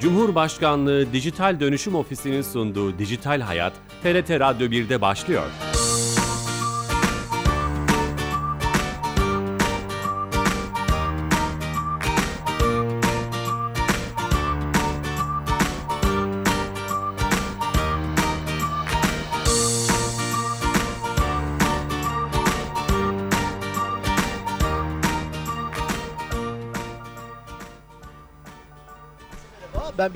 Cumhurbaşkanlığı 0.00 1.12
Dijital 1.12 1.60
Dönüşüm 1.60 1.94
Ofisi'nin 1.94 2.42
sunduğu 2.42 2.98
Dijital 2.98 3.40
Hayat, 3.40 3.72
TRT 4.02 4.30
Radyo 4.30 4.66
1'de 4.66 5.00
başlıyor. 5.00 5.50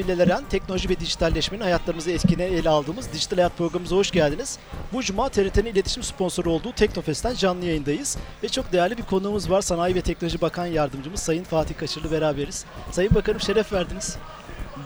Merhaba, 0.01 0.19
Ben 0.19 0.19
Bilal 0.19 0.31
Eren. 0.31 0.45
Teknoloji 0.51 0.89
ve 0.89 1.01
dijitalleşmenin 1.01 1.63
hayatlarımızı 1.63 2.11
etkine 2.11 2.45
ele 2.45 2.69
aldığımız 2.69 3.13
Dijital 3.13 3.37
Hayat 3.37 3.59
programımıza 3.59 3.97
hoş 3.97 4.11
geldiniz. 4.11 4.59
Bu 4.93 5.03
cuma 5.03 5.29
TRT'nin 5.29 5.73
iletişim 5.73 6.03
sponsoru 6.03 6.53
olduğu 6.53 6.73
Teknofest'ten 6.73 7.35
canlı 7.35 7.65
yayındayız. 7.65 8.17
Ve 8.43 8.49
çok 8.49 8.73
değerli 8.73 8.99
bir 8.99 9.03
konuğumuz 9.03 9.51
var. 9.51 9.63
Sanayi 9.63 9.95
ve 9.95 10.01
Teknoloji 10.01 10.41
Bakan 10.41 10.67
Yardımcımız 10.67 11.21
Sayın 11.21 11.45
Fatih 11.45 11.77
Kaşırlı 11.77 12.11
beraberiz. 12.11 12.65
Sayın 12.91 13.15
Bakanım 13.15 13.41
şeref 13.41 13.73
verdiniz. 13.73 14.17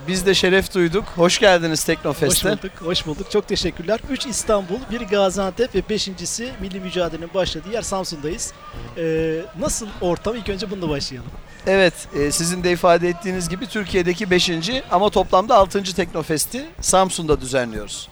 Biz 0.09 0.27
de 0.27 0.35
şeref 0.35 0.75
duyduk. 0.75 1.05
Hoş 1.17 1.39
geldiniz 1.39 1.81
Hoş 1.81 1.85
Teknofest'e. 1.85 2.51
bulduk, 2.51 2.73
hoş 2.81 3.07
bulduk. 3.07 3.31
Çok 3.31 3.49
teşekkürler. 3.49 4.01
3 4.11 4.27
İstanbul, 4.27 4.79
bir 4.91 5.01
Gaziantep 5.01 5.75
ve 5.75 5.89
beşincisi 5.89 6.53
milli 6.61 6.81
mücadelenin 6.81 7.35
başladığı 7.35 7.73
yer 7.73 7.83
Samsun'dayız. 7.83 8.53
Ee, 8.99 9.41
nasıl 9.59 9.87
ortam? 10.01 10.37
İlk 10.37 10.49
önce 10.49 10.71
bununla 10.71 10.89
başlayalım. 10.89 11.31
Evet, 11.67 11.95
e, 12.19 12.33
sizin 12.33 12.65
de 12.65 12.73
ifade 12.73 13.09
ettiğiniz 13.09 13.49
gibi 13.49 13.67
Türkiye'deki 13.67 14.31
5. 14.31 14.51
ama 14.91 15.11
toplamda 15.11 15.57
6. 15.57 15.83
Teknofest'i 15.83 16.67
Samsun'da 16.81 17.41
düzenliyoruz. 17.41 18.09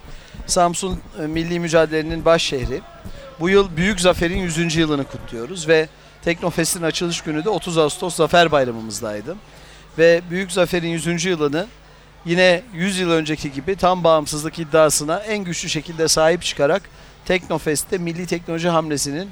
Samsun 0.46 1.00
e, 1.22 1.26
milli 1.26 1.60
mücadelenin 1.60 2.24
baş 2.24 2.42
şehri. 2.42 2.80
Bu 3.40 3.48
yıl 3.48 3.76
Büyük 3.76 4.00
Zafer'in 4.00 4.38
100. 4.38 4.76
yılını 4.76 5.04
kutluyoruz 5.04 5.68
ve 5.68 5.88
Teknofest'in 6.24 6.82
açılış 6.82 7.20
günü 7.20 7.44
de 7.44 7.48
30 7.48 7.78
Ağustos 7.78 8.14
Zafer 8.14 8.52
Bayramımızdaydı. 8.52 9.36
Ve 9.98 10.20
Büyük 10.30 10.52
Zafer'in 10.52 10.88
100. 10.88 11.24
yılını 11.24 11.66
yine 12.24 12.62
100 12.74 12.98
yıl 12.98 13.10
önceki 13.10 13.52
gibi 13.52 13.76
tam 13.76 14.04
bağımsızlık 14.04 14.58
iddiasına 14.58 15.18
en 15.18 15.44
güçlü 15.44 15.68
şekilde 15.68 16.08
sahip 16.08 16.42
çıkarak 16.42 16.82
Teknofest'te 17.24 17.98
milli 17.98 18.26
teknoloji 18.26 18.68
hamlesinin 18.68 19.30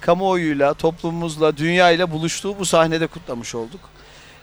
kamuoyuyla, 0.00 0.74
toplumumuzla, 0.74 1.56
dünyayla 1.56 2.10
buluştuğu 2.10 2.58
bu 2.58 2.64
sahnede 2.66 3.06
kutlamış 3.06 3.54
olduk. 3.54 3.80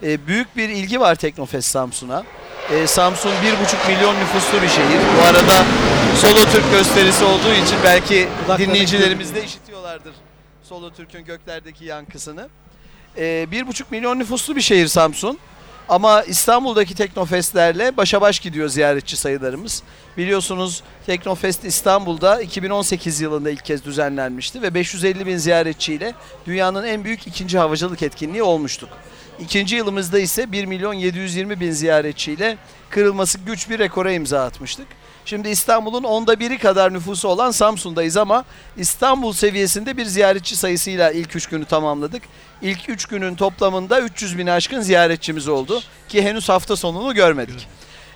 Ee, 0.04 0.28
büyük 0.28 0.58
bir 0.58 0.70
ilgi 0.70 1.00
var 1.00 1.16
Teknofest 1.16 1.70
Samsun'a. 1.70 2.24
Ee, 2.72 2.88
Samsun 2.88 3.30
1,5 3.30 3.88
milyon 3.88 4.16
nüfuslu 4.16 4.62
bir 4.62 4.68
şehir. 4.68 5.00
Bu 5.18 5.26
arada 5.26 5.66
Solo 6.16 6.52
Türk 6.52 6.72
gösterisi 6.72 7.24
olduğu 7.24 7.54
için 7.54 7.78
belki 7.84 8.28
dinleyicilerimiz 8.58 9.36
de 9.36 9.44
işitiyorlardır 9.44 10.14
Solo 10.64 10.90
Türk'ün 10.90 11.26
göklerdeki 11.26 11.86
yankısını. 11.86 12.50
Ee, 13.18 13.48
1,5 13.52 13.84
milyon 13.92 14.20
nüfuslu 14.20 14.56
bir 14.56 14.62
şehir 14.62 14.88
Samsun. 14.88 15.40
Ama 15.90 16.24
İstanbul'daki 16.24 16.96
Teknofestlerle 16.96 17.98
başa 17.98 18.22
baş 18.22 18.40
gidiyor 18.40 18.70
ziyaretçi 18.70 19.18
sayılarımız. 19.18 19.84
Biliyorsunuz 20.18 20.84
Teknofest 21.06 21.66
İstanbul'da 21.66 22.42
2018 22.42 23.22
yılında 23.22 23.50
ilk 23.50 23.66
kez 23.66 23.86
düzenlenmişti 23.86 24.62
ve 24.62 24.74
550 24.74 25.26
bin 25.26 25.38
ziyaretçiyle 25.38 26.14
dünyanın 26.46 26.84
en 26.84 27.04
büyük 27.04 27.28
ikinci 27.28 27.58
havacılık 27.58 28.04
etkinliği 28.04 28.44
olmuştuk. 28.44 28.90
İkinci 29.40 29.76
yılımızda 29.76 30.20
ise 30.20 30.52
1 30.52 30.66
milyon 30.66 30.94
720 30.94 31.60
bin 31.60 31.72
ziyaretçiyle 31.72 32.58
kırılması 32.90 33.40
güç 33.40 33.70
bir 33.70 33.80
rekora 33.80 34.12
imza 34.12 34.44
atmıştık. 34.46 34.88
Şimdi 35.28 35.50
İstanbul'un 35.50 36.04
onda 36.04 36.40
biri 36.40 36.58
kadar 36.58 36.94
nüfusu 36.94 37.28
olan 37.28 37.52
Samsun'dayız 37.52 38.18
ama 38.18 38.46
İstanbul 38.78 39.34
seviyesinde 39.34 39.98
bir 39.98 40.06
ziyaretçi 40.06 40.56
sayısıyla 40.56 41.12
ilk 41.12 41.36
üç 41.36 41.48
günü 41.48 41.66
tamamladık. 41.66 42.24
İlk 42.62 42.90
üç 42.90 43.06
günün 43.06 43.36
toplamında 43.36 44.02
300 44.02 44.38
bin 44.38 44.48
aşkın 44.48 44.82
ziyaretçimiz 44.82 45.48
oldu 45.48 45.82
ki 46.10 46.22
henüz 46.22 46.50
hafta 46.50 46.76
sonunu 46.76 47.14
görmedik. 47.14 47.68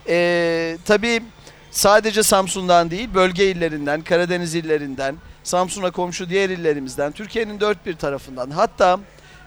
Ee, 0.08 0.78
tabii 0.86 1.24
sadece 1.72 2.24
Samsun'dan 2.24 2.92
değil 2.92 3.10
bölge 3.14 3.52
illerinden, 3.52 4.02
Karadeniz 4.02 4.56
illerinden, 4.56 5.16
Samsun'a 5.44 5.92
komşu 5.92 6.30
diğer 6.30 6.50
illerimizden, 6.50 7.12
Türkiye'nin 7.12 7.60
dört 7.60 7.86
bir 7.86 7.96
tarafından 7.96 8.50
hatta 8.50 9.00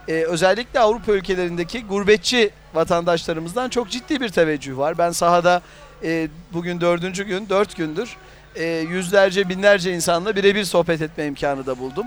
e, 0.07 0.13
özellikle 0.13 0.79
Avrupa 0.79 1.11
ülkelerindeki 1.11 1.83
gurbetçi 1.85 2.49
vatandaşlarımızdan 2.73 3.69
çok 3.69 3.89
ciddi 3.89 4.21
bir 4.21 4.29
teveccüh 4.29 4.77
var. 4.77 4.97
Ben 4.97 5.11
sahada 5.11 5.61
e, 6.05 6.27
bugün 6.53 6.81
dördüncü 6.81 7.23
gün, 7.23 7.49
dört 7.49 7.75
gündür 7.75 8.17
e, 8.55 8.65
yüzlerce 8.65 9.49
binlerce 9.49 9.93
insanla 9.93 10.35
birebir 10.35 10.63
sohbet 10.63 11.01
etme 11.01 11.25
imkanı 11.25 11.65
da 11.65 11.79
buldum. 11.79 12.05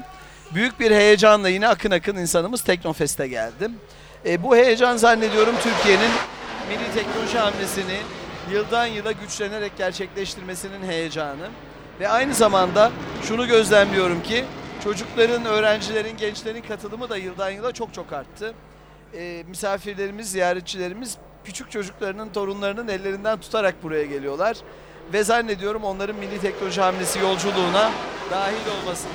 Büyük 0.54 0.80
bir 0.80 0.90
heyecanla 0.90 1.48
yine 1.48 1.68
akın 1.68 1.90
akın 1.90 2.16
insanımız 2.16 2.62
Teknofest'e 2.62 3.28
geldi. 3.28 3.70
E, 4.26 4.42
bu 4.42 4.56
heyecan 4.56 4.96
zannediyorum 4.96 5.54
Türkiye'nin 5.62 6.10
milli 6.68 6.94
teknoloji 6.94 7.38
hamlesini 7.38 7.96
yıldan 8.52 8.86
yıla 8.86 9.12
güçlenerek 9.12 9.72
gerçekleştirmesinin 9.78 10.86
heyecanı. 10.86 11.48
Ve 12.00 12.08
aynı 12.08 12.34
zamanda 12.34 12.90
şunu 13.22 13.46
gözlemliyorum 13.46 14.22
ki 14.22 14.44
çocukların, 14.84 15.44
öğrencilerin, 15.44 16.16
gençlerin 16.16 16.62
katılımı 16.62 17.08
da 17.08 17.16
yıldan 17.16 17.50
yıla 17.50 17.72
çok 17.72 17.94
çok 17.94 18.12
arttı. 18.12 18.54
E, 19.14 19.44
misafirlerimiz, 19.48 20.30
ziyaretçilerimiz 20.30 21.16
küçük 21.48 21.70
çocuklarının, 21.70 22.28
torunlarının 22.28 22.88
ellerinden 22.88 23.40
tutarak 23.40 23.82
buraya 23.82 24.04
geliyorlar. 24.04 24.56
Ve 25.12 25.24
zannediyorum 25.24 25.84
onların 25.84 26.16
milli 26.16 26.40
teknoloji 26.40 26.80
hamlesi 26.80 27.18
yolculuğuna 27.18 27.90
dahil 28.30 28.66
olmasını, 28.80 29.12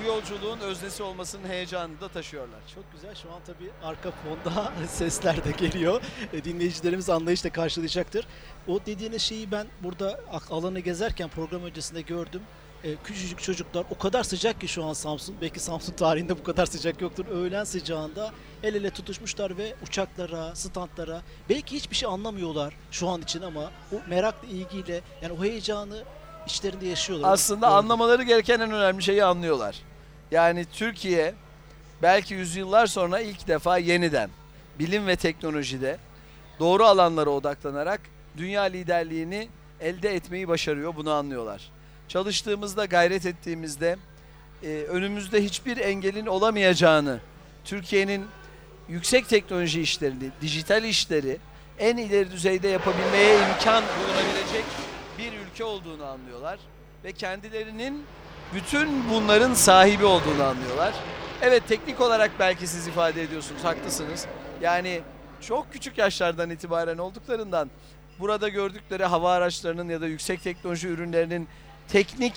bu 0.00 0.06
yolculuğun 0.08 0.60
öznesi 0.60 1.02
olmasının 1.02 1.48
heyecanını 1.48 2.00
da 2.00 2.08
taşıyorlar. 2.08 2.58
Çok 2.74 2.92
güzel. 2.92 3.14
Şu 3.14 3.32
an 3.32 3.40
tabii 3.46 3.70
arka 3.82 4.10
fonda 4.10 4.72
sesler 4.88 5.44
de 5.44 5.50
geliyor. 5.50 6.02
E, 6.32 6.44
Dinleyicilerimiz 6.44 7.10
anlayışla 7.10 7.50
karşılayacaktır. 7.50 8.26
O 8.68 8.80
dediğiniz 8.86 9.22
şeyi 9.22 9.50
ben 9.50 9.66
burada 9.82 10.20
alanı 10.50 10.80
gezerken 10.80 11.28
program 11.28 11.62
öncesinde 11.62 12.00
gördüm. 12.00 12.42
E, 12.84 12.96
küçücük 13.04 13.42
çocuklar 13.42 13.84
o 13.90 13.98
kadar 13.98 14.22
sıcak 14.22 14.60
ki 14.60 14.68
şu 14.68 14.84
an 14.84 14.92
Samsun. 14.92 15.36
Belki 15.40 15.60
Samsun 15.60 15.92
tarihinde 15.92 16.38
bu 16.38 16.42
kadar 16.42 16.66
sıcak 16.66 17.00
yoktur. 17.00 17.26
Öğlen 17.26 17.64
sıcağında 17.64 18.32
el 18.62 18.74
ele 18.74 18.90
tutuşmuşlar 18.90 19.58
ve 19.58 19.74
uçaklara, 19.86 20.54
standlara 20.54 21.22
belki 21.48 21.76
hiçbir 21.76 21.96
şey 21.96 22.08
anlamıyorlar 22.08 22.74
şu 22.90 23.08
an 23.08 23.22
için 23.22 23.42
ama 23.42 23.70
o 23.92 23.96
merakla 24.08 24.48
ilgiyle 24.48 25.00
yani 25.22 25.32
o 25.40 25.44
heyecanı 25.44 26.02
içlerinde 26.46 26.86
yaşıyorlar. 26.86 27.32
Aslında 27.32 27.66
Gördüm. 27.66 27.78
anlamaları 27.78 28.22
gereken 28.22 28.60
en 28.60 28.72
önemli 28.72 29.02
şeyi 29.02 29.24
anlıyorlar. 29.24 29.76
Yani 30.30 30.66
Türkiye 30.72 31.34
belki 32.02 32.34
yüzyıllar 32.34 32.86
sonra 32.86 33.20
ilk 33.20 33.48
defa 33.48 33.78
yeniden 33.78 34.30
bilim 34.78 35.06
ve 35.06 35.16
teknolojide 35.16 35.98
doğru 36.58 36.84
alanlara 36.84 37.30
odaklanarak 37.30 38.00
dünya 38.36 38.62
liderliğini 38.62 39.48
elde 39.80 40.14
etmeyi 40.14 40.48
başarıyor. 40.48 40.96
Bunu 40.96 41.10
anlıyorlar. 41.10 41.70
Çalıştığımızda, 42.08 42.84
gayret 42.84 43.26
ettiğimizde 43.26 43.96
e, 44.62 44.68
önümüzde 44.68 45.44
hiçbir 45.44 45.76
engelin 45.76 46.26
olamayacağını, 46.26 47.20
Türkiye'nin 47.64 48.26
yüksek 48.88 49.28
teknoloji 49.28 49.80
işlerini, 49.80 50.30
dijital 50.40 50.84
işleri 50.84 51.38
en 51.78 51.96
ileri 51.96 52.30
düzeyde 52.30 52.68
yapabilmeye 52.68 53.34
imkan 53.34 53.84
bulunabilecek 53.84 54.64
bir 55.18 55.32
ülke 55.32 55.64
olduğunu 55.64 56.04
anlıyorlar 56.04 56.58
ve 57.04 57.12
kendilerinin 57.12 58.04
bütün 58.54 59.10
bunların 59.10 59.54
sahibi 59.54 60.04
olduğunu 60.04 60.42
anlıyorlar. 60.42 60.94
Evet 61.42 61.62
teknik 61.68 62.00
olarak 62.00 62.30
belki 62.38 62.66
siz 62.66 62.86
ifade 62.86 63.22
ediyorsunuz, 63.22 63.64
haklısınız. 63.64 64.26
Yani 64.62 65.00
çok 65.40 65.72
küçük 65.72 65.98
yaşlardan 65.98 66.50
itibaren 66.50 66.98
olduklarından 66.98 67.70
burada 68.18 68.48
gördükleri 68.48 69.04
hava 69.04 69.32
araçlarının 69.32 69.88
ya 69.88 70.00
da 70.00 70.06
yüksek 70.06 70.42
teknoloji 70.42 70.88
ürünlerinin 70.88 71.48
teknik 71.88 72.34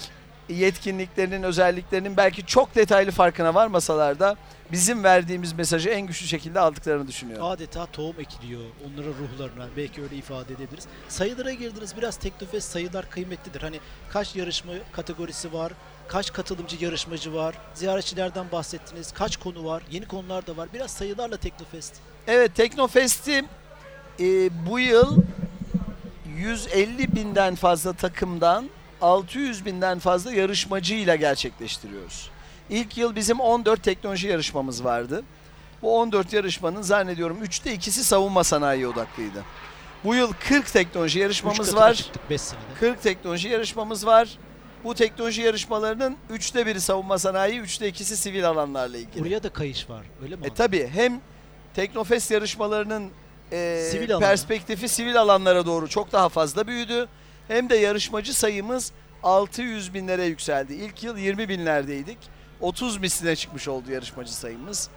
yetkinliklerinin, 0.49 1.43
özelliklerinin 1.43 2.17
belki 2.17 2.45
çok 2.45 2.75
detaylı 2.75 3.11
farkına 3.11 3.53
varmasalar 3.53 4.19
da 4.19 4.35
bizim 4.71 5.03
verdiğimiz 5.03 5.53
mesajı 5.53 5.89
en 5.89 6.01
güçlü 6.01 6.27
şekilde 6.27 6.59
aldıklarını 6.59 7.07
düşünüyorum. 7.07 7.45
Adeta 7.45 7.85
tohum 7.85 8.15
ekiliyor 8.19 8.61
onların 8.87 9.13
ruhlarına 9.13 9.67
belki 9.77 10.01
öyle 10.01 10.15
ifade 10.15 10.53
edebiliriz. 10.53 10.87
Sayılara 11.09 11.51
girdiniz 11.53 11.97
biraz 11.97 12.17
Teknofest 12.17 12.71
sayılar 12.71 13.09
kıymetlidir. 13.09 13.61
Hani 13.61 13.79
kaç 14.09 14.35
yarışma 14.35 14.73
kategorisi 14.91 15.53
var, 15.53 15.73
kaç 16.07 16.33
katılımcı 16.33 16.85
yarışmacı 16.85 17.33
var, 17.33 17.55
ziyaretçilerden 17.73 18.45
bahsettiniz, 18.51 19.11
kaç 19.11 19.37
konu 19.37 19.65
var, 19.65 19.83
yeni 19.91 20.05
konular 20.05 20.47
da 20.47 20.57
var. 20.57 20.69
Biraz 20.73 20.91
sayılarla 20.91 21.37
Teknofest. 21.37 21.93
Evet 22.27 22.55
Teknofest'i 22.55 23.45
e, 24.19 24.49
bu 24.69 24.79
yıl 24.79 25.17
150 26.37 27.15
binden 27.15 27.55
fazla 27.55 27.93
takımdan 27.93 28.69
600 29.01 29.65
binden 29.65 29.99
fazla 29.99 30.31
yarışmacıyla 30.31 31.15
gerçekleştiriyoruz. 31.15 32.29
İlk 32.69 32.97
yıl 32.97 33.15
bizim 33.15 33.39
14 33.39 33.83
teknoloji 33.83 34.27
yarışmamız 34.27 34.83
vardı. 34.83 35.23
Bu 35.81 35.99
14 35.99 36.33
yarışmanın 36.33 36.81
zannediyorum 36.81 37.43
3'te 37.43 37.73
ikisi 37.73 38.03
savunma 38.03 38.43
sanayi 38.43 38.87
odaklıydı. 38.87 39.43
Bu 40.03 40.15
yıl 40.15 40.33
40 40.33 40.73
teknoloji 40.73 41.19
yarışmamız 41.19 41.75
var. 41.75 41.93
çıktık 41.93 42.29
5 42.29 42.41
senede. 42.41 42.63
40 42.79 43.01
teknoloji 43.03 43.47
yarışmamız 43.47 44.05
var. 44.05 44.37
Bu 44.83 44.95
teknoloji 44.95 45.41
yarışmalarının 45.41 46.17
üçte 46.29 46.65
biri 46.65 46.81
savunma 46.81 47.19
sanayi, 47.19 47.59
üçte 47.59 47.87
ikisi 47.87 48.17
sivil 48.17 48.49
alanlarla 48.49 48.97
ilgili. 48.97 49.21
Oraya 49.21 49.43
da 49.43 49.49
kayış 49.49 49.89
var. 49.89 50.05
Öyle 50.23 50.35
mi? 50.35 50.41
E 50.43 50.47
abi? 50.47 50.53
tabi 50.53 50.87
hem 50.93 51.21
Teknofest 51.75 52.31
yarışmalarının 52.31 53.11
e, 53.51 53.87
Sivil 53.91 54.19
perspektifi 54.19 54.89
sivil 54.89 55.21
alanlara 55.21 55.65
doğru 55.65 55.87
çok 55.89 56.11
daha 56.11 56.29
fazla 56.29 56.67
büyüdü. 56.67 57.07
Hem 57.51 57.69
de 57.69 57.75
yarışmacı 57.75 58.33
sayımız 58.33 58.91
600 59.23 59.93
binlere 59.93 60.25
yükseldi. 60.25 60.73
İlk 60.73 61.03
yıl 61.03 61.17
20 61.17 61.49
binlerdeydik. 61.49 62.17
30 62.59 62.97
misline 62.97 63.35
çıkmış 63.35 63.67
oldu 63.67 63.91
yarışmacı 63.91 64.35
sayımız. 64.35 64.89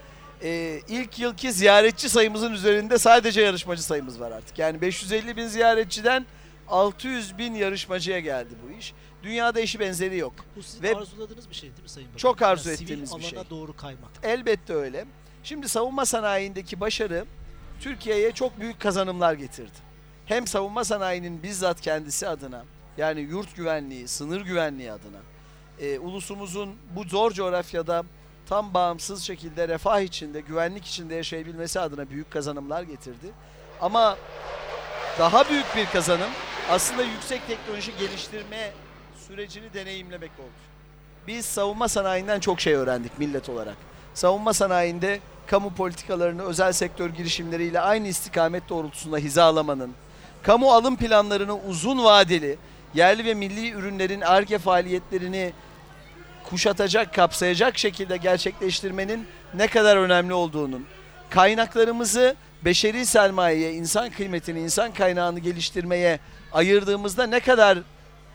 E, 0.42 0.80
ilk 0.88 1.18
yılki 1.18 1.52
ziyaretçi 1.52 2.08
sayımızın 2.08 2.52
üzerinde 2.52 2.98
sadece 2.98 3.40
yarışmacı 3.40 3.82
sayımız 3.82 4.20
var 4.20 4.30
artık. 4.30 4.58
Yani 4.58 4.80
550 4.80 5.36
bin 5.36 5.46
ziyaretçiden 5.46 6.26
600 6.68 7.38
bin 7.38 7.54
yarışmacıya 7.54 8.20
geldi 8.20 8.54
bu 8.66 8.78
iş. 8.78 8.94
Dünyada 9.22 9.60
eşi 9.60 9.80
benzeri 9.80 10.16
yok. 10.16 10.34
Bu 10.56 10.62
sizin 10.62 10.82
Ve- 10.82 10.96
arzuladığınız 10.96 11.50
bir 11.50 11.54
şey 11.54 11.70
değil 11.70 11.82
mi 11.82 11.88
Sayın 11.88 12.08
Bakan? 12.08 12.18
Çok 12.18 12.42
arzu 12.42 12.68
Yani 12.70 12.82
ettiğimiz 12.82 13.16
bir 13.16 13.22
şey. 13.22 13.38
alana 13.38 13.50
doğru 13.50 13.76
kaymak. 13.76 14.10
Elbette 14.22 14.74
öyle. 14.74 15.04
Şimdi 15.42 15.68
savunma 15.68 16.06
sanayindeki 16.06 16.80
başarı 16.80 17.24
Türkiye'ye 17.80 18.32
çok 18.32 18.60
büyük 18.60 18.80
kazanımlar 18.80 19.34
getirdi. 19.34 19.94
Hem 20.26 20.47
savunma 20.47 20.85
sanayinin 20.85 21.43
bizzat 21.43 21.81
kendisi 21.81 22.29
adına 22.29 22.65
yani 22.97 23.21
yurt 23.21 23.56
güvenliği, 23.56 24.09
sınır 24.09 24.41
güvenliği 24.41 24.93
adına 24.93 25.19
e, 25.81 25.99
ulusumuzun 25.99 26.75
bu 26.97 27.05
zor 27.05 27.32
coğrafyada 27.32 28.05
tam 28.49 28.75
bağımsız 28.75 29.23
şekilde 29.23 29.69
refah 29.69 30.00
içinde, 30.00 30.41
güvenlik 30.41 30.87
içinde 30.87 31.15
yaşayabilmesi 31.15 31.81
adına 31.81 32.11
büyük 32.11 32.31
kazanımlar 32.31 32.82
getirdi. 32.82 33.26
Ama 33.81 34.17
daha 35.19 35.49
büyük 35.49 35.76
bir 35.76 35.87
kazanım 35.87 36.31
aslında 36.71 37.03
yüksek 37.03 37.47
teknoloji 37.47 37.93
geliştirme 37.99 38.73
sürecini 39.29 39.75
deneyimlemek 39.75 40.31
oldu. 40.38 40.65
Biz 41.26 41.47
savunma 41.47 41.88
sanayinden 41.88 42.41
çok 42.41 42.61
şey 42.61 42.75
öğrendik 42.75 43.19
millet 43.19 43.49
olarak. 43.49 43.76
Savunma 44.15 44.53
sanayinde 44.53 45.21
kamu 45.47 45.75
politikalarını 45.75 46.43
özel 46.43 46.73
sektör 46.73 47.11
girişimleriyle 47.11 47.81
aynı 47.81 48.09
istikamet 48.09 48.69
doğrultusunda 48.69 49.19
hizalamanın, 49.19 49.94
kamu 50.44 50.73
alım 50.73 50.96
planlarını 50.96 51.58
uzun 51.58 52.05
vadeli, 52.05 52.58
yerli 52.94 53.25
ve 53.25 53.35
milli 53.35 53.70
ürünlerin 53.70 54.20
ARGE 54.20 54.58
faaliyetlerini 54.58 55.52
kuşatacak, 56.44 57.14
kapsayacak 57.14 57.79
şekilde 57.79 58.17
gerçekleştirmenin 58.17 59.26
ne 59.55 59.67
kadar 59.67 59.96
önemli 59.96 60.35
olduğunun, 60.35 60.87
kaynaklarımızı 61.31 62.37
beşeri 62.64 63.06
sermayeye, 63.06 63.73
insan 63.73 64.11
kıymetini, 64.11 64.61
insan 64.61 64.93
kaynağını 64.93 65.38
geliştirmeye 65.38 66.19
ayırdığımızda 66.52 67.26
ne 67.26 67.40
kadar 67.40 67.79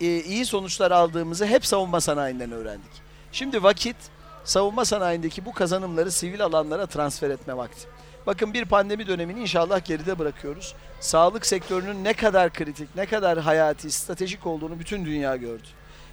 e, 0.01 0.05
iyi 0.05 0.45
sonuçlar 0.45 0.91
aldığımızı 0.91 1.45
hep 1.45 1.65
savunma 1.65 2.01
sanayinden 2.01 2.51
öğrendik. 2.51 2.91
Şimdi 3.31 3.63
vakit 3.63 3.95
savunma 4.43 4.85
sanayindeki 4.85 5.45
bu 5.45 5.53
kazanımları 5.53 6.11
sivil 6.11 6.43
alanlara 6.43 6.85
transfer 6.85 7.29
etme 7.29 7.57
vakti. 7.57 7.87
Bakın 8.27 8.53
bir 8.53 8.65
pandemi 8.65 9.07
dönemini 9.07 9.39
inşallah 9.39 9.85
geride 9.85 10.19
bırakıyoruz. 10.19 10.75
Sağlık 10.99 11.45
sektörünün 11.45 12.03
ne 12.03 12.13
kadar 12.13 12.53
kritik, 12.53 12.95
ne 12.95 13.05
kadar 13.05 13.39
hayati, 13.39 13.91
stratejik 13.91 14.45
olduğunu 14.45 14.79
bütün 14.79 15.05
dünya 15.05 15.35
gördü. 15.35 15.67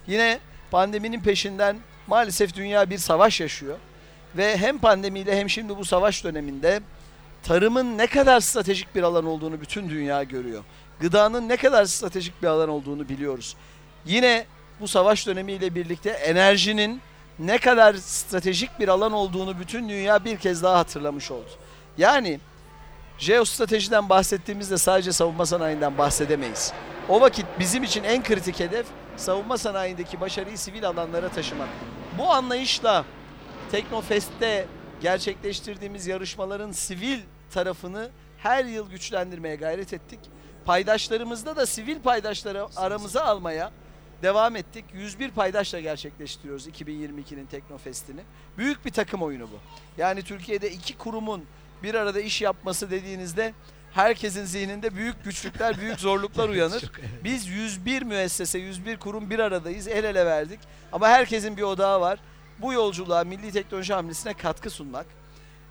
Yine 0.06 0.38
pandeminin 0.70 1.20
peşinden 1.20 1.76
maalesef 2.06 2.54
dünya 2.54 2.90
bir 2.90 2.98
savaş 2.98 3.40
yaşıyor. 3.40 3.78
Ve 4.36 4.56
hem 4.56 4.78
pandemiyle 4.78 5.40
hem 5.40 5.50
şimdi 5.50 5.76
bu 5.76 5.84
savaş 5.84 6.24
döneminde 6.24 6.80
tarımın 7.42 7.98
ne 7.98 8.06
kadar 8.06 8.40
stratejik 8.40 8.94
bir 8.94 9.02
alan 9.02 9.26
olduğunu 9.26 9.60
bütün 9.60 9.90
dünya 9.90 10.22
görüyor. 10.22 10.64
Gıdanın 11.00 11.48
ne 11.48 11.56
kadar 11.56 11.84
stratejik 11.84 12.42
bir 12.42 12.46
alan 12.46 12.68
olduğunu 12.68 13.08
biliyoruz. 13.08 13.56
Yine 14.06 14.46
bu 14.80 14.88
savaş 14.88 15.26
dönemiyle 15.26 15.74
birlikte 15.74 16.10
enerjinin 16.10 17.00
ne 17.38 17.58
kadar 17.58 17.94
stratejik 17.94 18.80
bir 18.80 18.88
alan 18.88 19.12
olduğunu 19.12 19.58
bütün 19.58 19.88
dünya 19.88 20.24
bir 20.24 20.36
kez 20.36 20.62
daha 20.62 20.78
hatırlamış 20.78 21.30
oldu. 21.30 21.50
Yani 21.98 22.40
jeostratejiden 23.18 24.08
bahsettiğimizde 24.08 24.78
sadece 24.78 25.12
savunma 25.12 25.46
sanayinden 25.46 25.98
bahsedemeyiz. 25.98 26.72
O 27.08 27.20
vakit 27.20 27.46
bizim 27.58 27.82
için 27.82 28.04
en 28.04 28.22
kritik 28.22 28.60
hedef 28.60 28.86
savunma 29.16 29.58
sanayindeki 29.58 30.20
başarıyı 30.20 30.58
sivil 30.58 30.88
alanlara 30.88 31.28
taşımak. 31.28 31.68
Bu 32.18 32.30
anlayışla 32.30 33.04
Teknofest'te 33.70 34.66
gerçekleştirdiğimiz 35.00 36.06
yarışmaların 36.06 36.72
sivil 36.72 37.20
tarafını 37.50 38.10
her 38.38 38.64
yıl 38.64 38.90
güçlendirmeye 38.90 39.56
gayret 39.56 39.92
ettik. 39.92 40.20
Paydaşlarımızda 40.64 41.56
da 41.56 41.66
sivil 41.66 42.00
paydaşları 42.00 42.66
aramıza 42.76 43.24
almaya 43.24 43.72
devam 44.22 44.56
ettik. 44.56 44.84
101 44.94 45.30
paydaşla 45.30 45.80
gerçekleştiriyoruz 45.80 46.68
2022'nin 46.68 47.46
Teknofest'ini. 47.46 48.20
Büyük 48.58 48.84
bir 48.84 48.90
takım 48.90 49.22
oyunu 49.22 49.44
bu. 49.44 49.58
Yani 49.98 50.22
Türkiye'de 50.22 50.70
iki 50.70 50.98
kurumun 50.98 51.44
bir 51.82 51.94
arada 51.94 52.20
iş 52.20 52.42
yapması 52.42 52.90
dediğinizde 52.90 53.54
herkesin 53.92 54.44
zihninde 54.44 54.94
büyük 54.94 55.24
güçlükler, 55.24 55.78
büyük 55.80 56.00
zorluklar 56.00 56.48
uyanır. 56.48 56.90
Biz 57.24 57.46
101 57.48 58.02
müessese, 58.02 58.58
101 58.58 58.96
kurum 58.96 59.30
bir 59.30 59.38
aradayız, 59.38 59.88
el 59.88 60.04
ele 60.04 60.26
verdik. 60.26 60.60
Ama 60.92 61.08
herkesin 61.08 61.56
bir 61.56 61.62
odağı 61.62 62.00
var. 62.00 62.18
Bu 62.58 62.72
yolculuğa 62.72 63.24
milli 63.24 63.52
teknoloji 63.52 63.94
hamlesine 63.94 64.34
katkı 64.34 64.70
sunmak. 64.70 65.06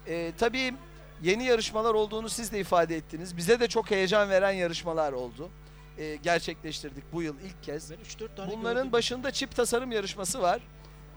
Ee, 0.07 0.31
tabii 0.38 0.74
yeni 1.22 1.46
yarışmalar 1.46 1.94
olduğunu 1.94 2.30
siz 2.30 2.52
de 2.52 2.60
ifade 2.60 2.96
ettiniz. 2.96 3.38
Bize 3.38 3.60
de 3.60 3.68
çok 3.68 3.92
heyecan 3.92 4.30
veren 4.30 4.52
yarışmalar 4.52 5.13
oldu. 5.13 5.50
Ee, 5.98 6.16
gerçekleştirdik 6.16 7.04
bu 7.13 7.22
yıl 7.22 7.36
ilk 7.40 7.63
kez. 7.63 7.92
Ben 7.92 7.98
3-4 7.98 8.36
tane 8.36 8.52
Bunların 8.52 8.75
gördüm. 8.84 8.92
başında 8.92 9.31
çip 9.31 9.56
tasarım 9.56 9.92
yarışması 9.92 10.42
var 10.42 10.62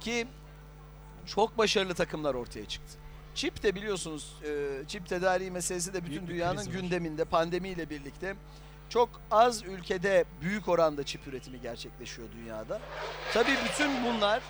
ki 0.00 0.26
çok 1.26 1.58
başarılı 1.58 1.94
takımlar 1.94 2.34
ortaya 2.34 2.64
çıktı. 2.64 2.98
Çip 3.38 3.62
de 3.62 3.74
biliyorsunuz 3.74 4.34
e, 4.44 4.48
çip 4.88 5.08
tedariği 5.08 5.50
meselesi 5.50 5.94
de 5.94 6.04
bütün 6.04 6.26
Büyük 6.26 6.28
dünyanın 6.28 6.66
var. 6.66 6.72
gündeminde 6.72 7.24
pandemiyle 7.24 7.90
birlikte. 7.90 8.34
Çok 8.88 9.08
az 9.30 9.62
ülkede 9.62 10.24
büyük 10.40 10.68
oranda 10.68 11.04
çip 11.04 11.26
üretimi 11.26 11.60
gerçekleşiyor 11.60 12.28
dünyada. 12.32 12.80
Tabii 13.34 13.56
bütün 13.64 13.90
bunlar 14.04 14.42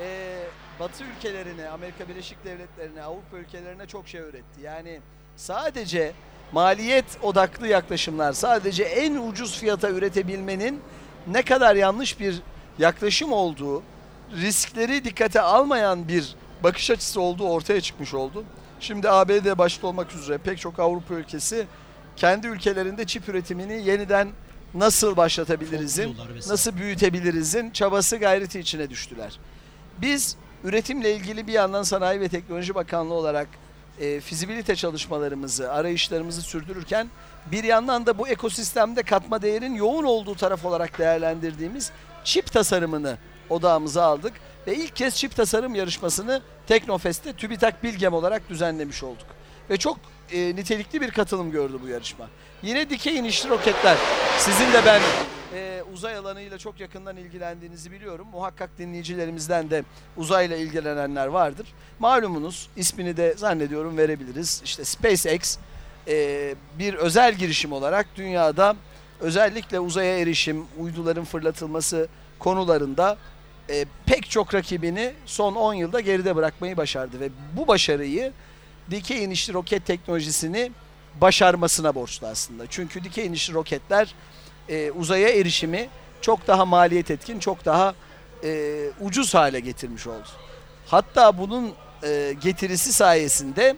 e, 0.00 0.38
Batı 0.80 1.04
ülkelerine, 1.04 1.68
Amerika 1.68 2.08
Birleşik 2.08 2.44
Devletleri'ne, 2.44 3.02
Avrupa 3.02 3.36
ülkelerine 3.38 3.86
çok 3.86 4.08
şey 4.08 4.20
öğretti. 4.20 4.60
Yani 4.62 5.00
sadece 5.36 6.12
maliyet 6.52 7.18
odaklı 7.22 7.68
yaklaşımlar, 7.68 8.32
sadece 8.32 8.82
en 8.82 9.16
ucuz 9.16 9.58
fiyata 9.58 9.90
üretebilmenin 9.90 10.80
ne 11.26 11.42
kadar 11.42 11.76
yanlış 11.76 12.20
bir 12.20 12.42
yaklaşım 12.78 13.32
olduğu, 13.32 13.82
riskleri 14.32 15.04
dikkate 15.04 15.40
almayan 15.40 16.08
bir 16.08 16.36
bakış 16.62 16.90
açısı 16.90 17.20
olduğu 17.20 17.48
ortaya 17.48 17.80
çıkmış 17.80 18.14
oldu. 18.14 18.44
Şimdi 18.80 19.10
ABD 19.10 19.58
başta 19.58 19.86
olmak 19.86 20.14
üzere 20.14 20.38
pek 20.38 20.58
çok 20.58 20.78
Avrupa 20.78 21.14
ülkesi 21.14 21.66
kendi 22.16 22.46
ülkelerinde 22.46 23.04
çip 23.04 23.28
üretimini 23.28 23.88
yeniden 23.88 24.28
nasıl 24.74 25.16
başlatabilirizin, 25.16 26.16
nasıl 26.48 26.76
büyütebilirizin 26.76 27.70
çabası 27.70 28.16
gayreti 28.16 28.60
içine 28.60 28.90
düştüler. 28.90 29.38
Biz 29.98 30.36
üretimle 30.64 31.14
ilgili 31.14 31.46
bir 31.46 31.52
yandan 31.52 31.82
Sanayi 31.82 32.20
ve 32.20 32.28
Teknoloji 32.28 32.74
Bakanlığı 32.74 33.14
olarak 33.14 33.48
e, 34.00 34.20
fizibilite 34.20 34.76
çalışmalarımızı, 34.76 35.72
arayışlarımızı 35.72 36.42
sürdürürken 36.42 37.08
bir 37.52 37.64
yandan 37.64 38.06
da 38.06 38.18
bu 38.18 38.28
ekosistemde 38.28 39.02
katma 39.02 39.42
değerin 39.42 39.74
yoğun 39.74 40.04
olduğu 40.04 40.34
taraf 40.34 40.64
olarak 40.64 40.98
değerlendirdiğimiz 40.98 41.90
çip 42.24 42.52
tasarımını 42.52 43.18
odağımıza 43.50 44.04
aldık 44.04 44.32
ve 44.66 44.76
ilk 44.76 44.96
kez 44.96 45.16
çip 45.16 45.36
tasarım 45.36 45.74
yarışmasını 45.74 46.42
Teknofest'te 46.66 47.32
TÜBİTAK 47.32 47.82
Bilgem 47.82 48.14
olarak 48.14 48.48
düzenlemiş 48.48 49.02
olduk. 49.02 49.26
Ve 49.70 49.76
çok 49.76 49.98
e, 50.32 50.56
nitelikli 50.56 51.00
bir 51.00 51.10
katılım 51.10 51.50
gördü 51.50 51.78
bu 51.82 51.88
yarışma. 51.88 52.28
Yine 52.62 52.90
dikey 52.90 53.16
inişli 53.16 53.48
roketler. 53.48 53.96
Sizin 54.38 54.72
de 54.72 54.84
ben 54.86 55.00
e, 55.54 55.82
uzay 55.92 56.16
alanıyla 56.16 56.58
çok 56.58 56.80
yakından 56.80 57.16
ilgilendiğinizi 57.16 57.92
biliyorum. 57.92 58.26
Muhakkak 58.32 58.70
dinleyicilerimizden 58.78 59.70
de 59.70 59.84
uzayla 60.16 60.56
ilgilenenler 60.56 61.26
vardır. 61.26 61.66
Malumunuz 61.98 62.68
ismini 62.76 63.16
de 63.16 63.34
zannediyorum 63.36 63.98
verebiliriz. 63.98 64.62
İşte 64.64 64.84
SpaceX 64.84 65.58
e, 66.08 66.54
bir 66.78 66.94
özel 66.94 67.34
girişim 67.34 67.72
olarak 67.72 68.06
dünyada 68.16 68.76
özellikle 69.20 69.80
uzaya 69.80 70.18
erişim, 70.18 70.64
uyduların 70.78 71.24
fırlatılması 71.24 72.08
konularında 72.38 73.16
e, 73.70 73.84
pek 74.06 74.30
çok 74.30 74.54
rakibini 74.54 75.12
son 75.26 75.54
10 75.54 75.74
yılda 75.74 76.00
geride 76.00 76.36
bırakmayı 76.36 76.76
başardı 76.76 77.20
ve 77.20 77.28
bu 77.56 77.68
başarıyı 77.68 78.32
dikey 78.90 79.24
inişli 79.24 79.54
roket 79.54 79.86
teknolojisini 79.86 80.72
başarmasına 81.20 81.94
borçlu 81.94 82.26
aslında. 82.26 82.66
Çünkü 82.66 83.04
dikey 83.04 83.26
inişli 83.26 83.54
roketler 83.54 84.14
e, 84.68 84.90
uzaya 84.90 85.28
erişimi 85.28 85.88
çok 86.20 86.46
daha 86.46 86.64
maliyet 86.64 87.10
etkin, 87.10 87.38
çok 87.38 87.64
daha 87.64 87.94
e, 88.44 88.80
ucuz 89.00 89.34
hale 89.34 89.60
getirmiş 89.60 90.06
oldu. 90.06 90.28
Hatta 90.86 91.38
bunun 91.38 91.72
e, 92.02 92.34
getirisi 92.42 92.92
sayesinde 92.92 93.76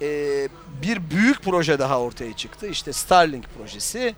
e, 0.00 0.48
bir 0.82 1.10
büyük 1.10 1.42
proje 1.42 1.78
daha 1.78 2.00
ortaya 2.00 2.36
çıktı. 2.36 2.66
İşte 2.66 2.92
Starlink 2.92 3.44
projesi. 3.58 4.14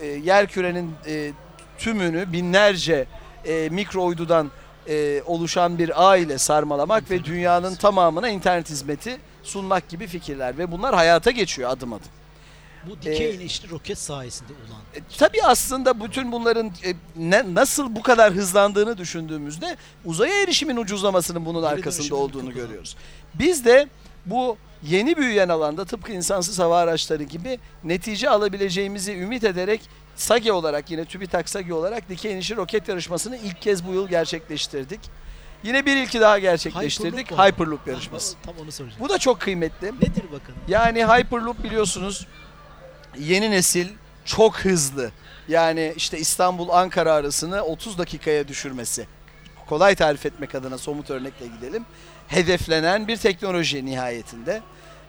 E, 0.00 0.06
yer 0.06 0.46
kürenin 0.46 0.94
e, 1.06 1.32
tümünü 1.78 2.32
binlerce 2.32 3.06
e, 3.46 3.68
mikro 3.68 4.04
uydudan 4.04 4.50
e, 4.88 5.22
oluşan 5.26 5.78
bir 5.78 6.08
ağ 6.10 6.16
ile 6.16 6.38
sarmalamak 6.38 7.10
ve 7.10 7.24
dünyanın 7.24 7.74
tamamına 7.74 8.28
internet 8.28 8.70
hizmeti 8.70 9.20
sunmak 9.42 9.88
gibi 9.88 10.06
fikirler 10.06 10.58
ve 10.58 10.72
bunlar 10.72 10.94
hayata 10.94 11.30
geçiyor 11.30 11.70
adım 11.70 11.92
adım. 11.92 12.08
Bu 12.90 12.96
dikey 13.02 13.30
Ee, 13.30 13.34
inişli 13.34 13.70
roket 13.70 13.98
sayesinde 13.98 14.52
olan. 14.52 14.80
E, 14.94 14.98
tabii 15.18 15.42
aslında 15.44 16.04
bütün 16.04 16.32
bunların 16.32 16.66
e, 16.66 16.94
ne, 17.16 17.54
nasıl 17.54 17.96
bu 17.96 18.02
kadar 18.02 18.32
hızlandığını 18.32 18.98
düşündüğümüzde 18.98 19.76
uzaya 20.04 20.42
erişimin 20.42 20.76
ucuzlamasının 20.76 21.46
bunun 21.46 21.62
Geri 21.62 21.70
arkasında 21.70 22.14
olduğunu 22.14 22.52
görüyoruz. 22.52 22.96
Biz 23.34 23.64
de 23.64 23.88
bu 24.26 24.56
yeni 24.82 25.16
büyüyen 25.16 25.48
alanda 25.48 25.84
tıpkı 25.84 26.12
insansız 26.12 26.58
hava 26.58 26.78
araçları 26.78 27.22
gibi 27.22 27.58
netice 27.84 28.30
alabileceğimizi 28.30 29.12
ümit 29.12 29.44
ederek 29.44 29.80
SAGE 30.16 30.52
olarak 30.52 30.90
yine 30.90 31.04
TÜBİTAK 31.04 31.48
SAGE 31.48 31.74
olarak 31.74 32.08
dikey 32.08 32.32
inişli 32.32 32.56
roket 32.56 32.88
yarışmasını 32.88 33.36
ilk 33.36 33.62
kez 33.62 33.86
bu 33.86 33.92
yıl 33.92 34.08
gerçekleştirdik. 34.08 35.00
Yine 35.62 35.86
bir 35.86 35.96
ilki 35.96 36.20
daha 36.20 36.38
gerçekleştirdik. 36.38 37.30
Hyperloop. 37.30 37.52
Hyperloop 37.52 37.86
yarışması. 37.86 38.36
Tam 38.42 38.54
onu 38.62 38.72
soracağım. 38.72 39.00
Bu 39.00 39.08
da 39.08 39.18
çok 39.18 39.40
kıymetli. 39.40 39.86
Nedir 39.86 40.24
bakalım? 40.24 40.60
Yani 40.68 41.04
Hyperloop 41.06 41.64
biliyorsunuz 41.64 42.26
yeni 43.18 43.50
nesil 43.50 43.88
çok 44.24 44.58
hızlı. 44.58 45.10
Yani 45.48 45.92
işte 45.96 46.18
İstanbul-Ankara 46.18 47.12
arasını 47.12 47.62
30 47.62 47.98
dakikaya 47.98 48.48
düşürmesi. 48.48 49.06
Kolay 49.68 49.94
tarif 49.94 50.26
etmek 50.26 50.54
adına 50.54 50.78
somut 50.78 51.10
örnekle 51.10 51.46
gidelim. 51.46 51.86
Hedeflenen 52.28 53.08
bir 53.08 53.16
teknoloji 53.16 53.86
nihayetinde. 53.86 54.62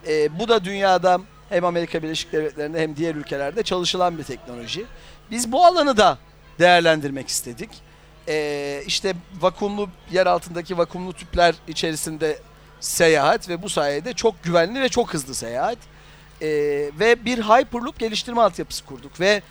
Ee, 0.08 0.40
bu 0.40 0.48
da 0.48 0.64
dünyada 0.64 1.22
hem 1.50 1.66
Amerika 1.66 2.04
Birleşik 2.04 2.32
Devletleri'nde 2.32 2.82
hem 2.82 2.96
diğer 2.96 3.16
ülkelerde 3.16 3.64
çalışılan 3.64 4.18
bir 4.18 4.24
teknoloji. 4.24 4.86
Biz 5.32 5.52
bu 5.52 5.66
alanı 5.66 5.98
da 5.98 6.18
değerlendirmek 6.60 7.28
istedik. 7.28 7.70
Ee, 8.28 8.84
işte 8.86 9.14
vakumlu 9.42 9.90
yer 10.12 10.28
altındaki 10.28 10.78
vakumlu 10.78 11.14
tüpler 11.14 11.56
içerisinde 11.68 12.40
seyahat 12.80 13.50
ve 13.50 13.62
bu 13.64 13.70
sayede 13.70 14.14
çok 14.14 14.44
güvenli 14.44 14.82
ve 14.82 14.90
çok 14.90 15.14
hızlı 15.14 15.36
seyahat. 15.36 15.78
Ee, 16.42 16.48
ve 17.00 17.26
bir 17.26 17.38
Hyperloop 17.38 18.00
geliştirme 18.00 18.42
altyapısı 18.42 18.86
kurduk 18.86 19.20
ve 19.20 19.42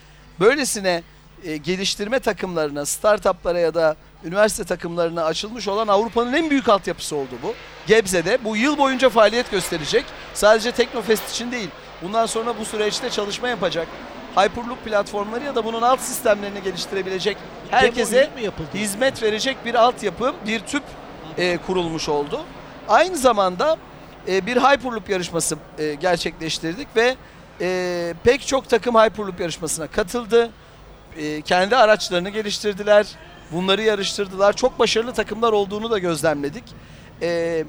böylesine 0.40 1.02
e, 1.44 1.56
geliştirme 1.56 2.18
takımlarına, 2.18 2.86
startuplara 2.86 3.58
ya 3.58 3.74
da 3.74 3.96
üniversite 4.24 4.64
takımlarına 4.64 5.24
açılmış 5.24 5.68
olan 5.68 5.88
Avrupa'nın 5.88 6.32
en 6.32 6.50
büyük 6.50 6.68
altyapısı 6.68 7.16
oldu 7.16 7.34
bu. 7.42 7.54
Gebze'de 7.86 8.38
bu 8.44 8.56
yıl 8.56 8.78
boyunca 8.78 9.08
faaliyet 9.08 9.50
gösterecek. 9.50 10.04
Sadece 10.34 10.72
Teknofest 10.72 11.30
için 11.30 11.52
değil. 11.52 11.68
Bundan 12.02 12.26
sonra 12.26 12.58
bu 12.60 12.64
süreçte 12.64 13.10
çalışma 13.10 13.48
yapacak. 13.48 13.88
Hyperloop 14.36 14.84
platformları 14.84 15.44
ya 15.44 15.54
da 15.54 15.64
bunun 15.64 15.82
alt 15.82 16.00
sistemlerini 16.00 16.62
geliştirebilecek 16.62 17.36
herkese 17.70 18.30
hizmet 18.74 19.22
verecek 19.22 19.56
bir 19.64 19.74
altyapı, 19.74 20.34
bir 20.46 20.60
tüp 20.60 20.82
e, 21.38 21.56
kurulmuş 21.56 22.08
oldu. 22.08 22.40
Aynı 22.88 23.16
zamanda 23.16 23.76
e, 24.28 24.46
bir 24.46 24.56
Hyperloop 24.56 25.10
yarışması 25.10 25.56
e, 25.78 25.94
gerçekleştirdik 25.94 26.88
ve 26.96 27.16
e, 27.60 28.14
pek 28.24 28.46
çok 28.46 28.68
takım 28.68 28.94
Hyperloop 28.94 29.40
yarışmasına 29.40 29.86
katıldı. 29.86 30.50
E, 31.16 31.42
kendi 31.42 31.76
araçlarını 31.76 32.30
geliştirdiler, 32.30 33.06
bunları 33.52 33.82
yarıştırdılar. 33.82 34.52
Çok 34.52 34.78
başarılı 34.78 35.12
takımlar 35.12 35.52
olduğunu 35.52 35.90
da 35.90 35.98
gözlemledik. 35.98 36.64
E, 37.22 37.64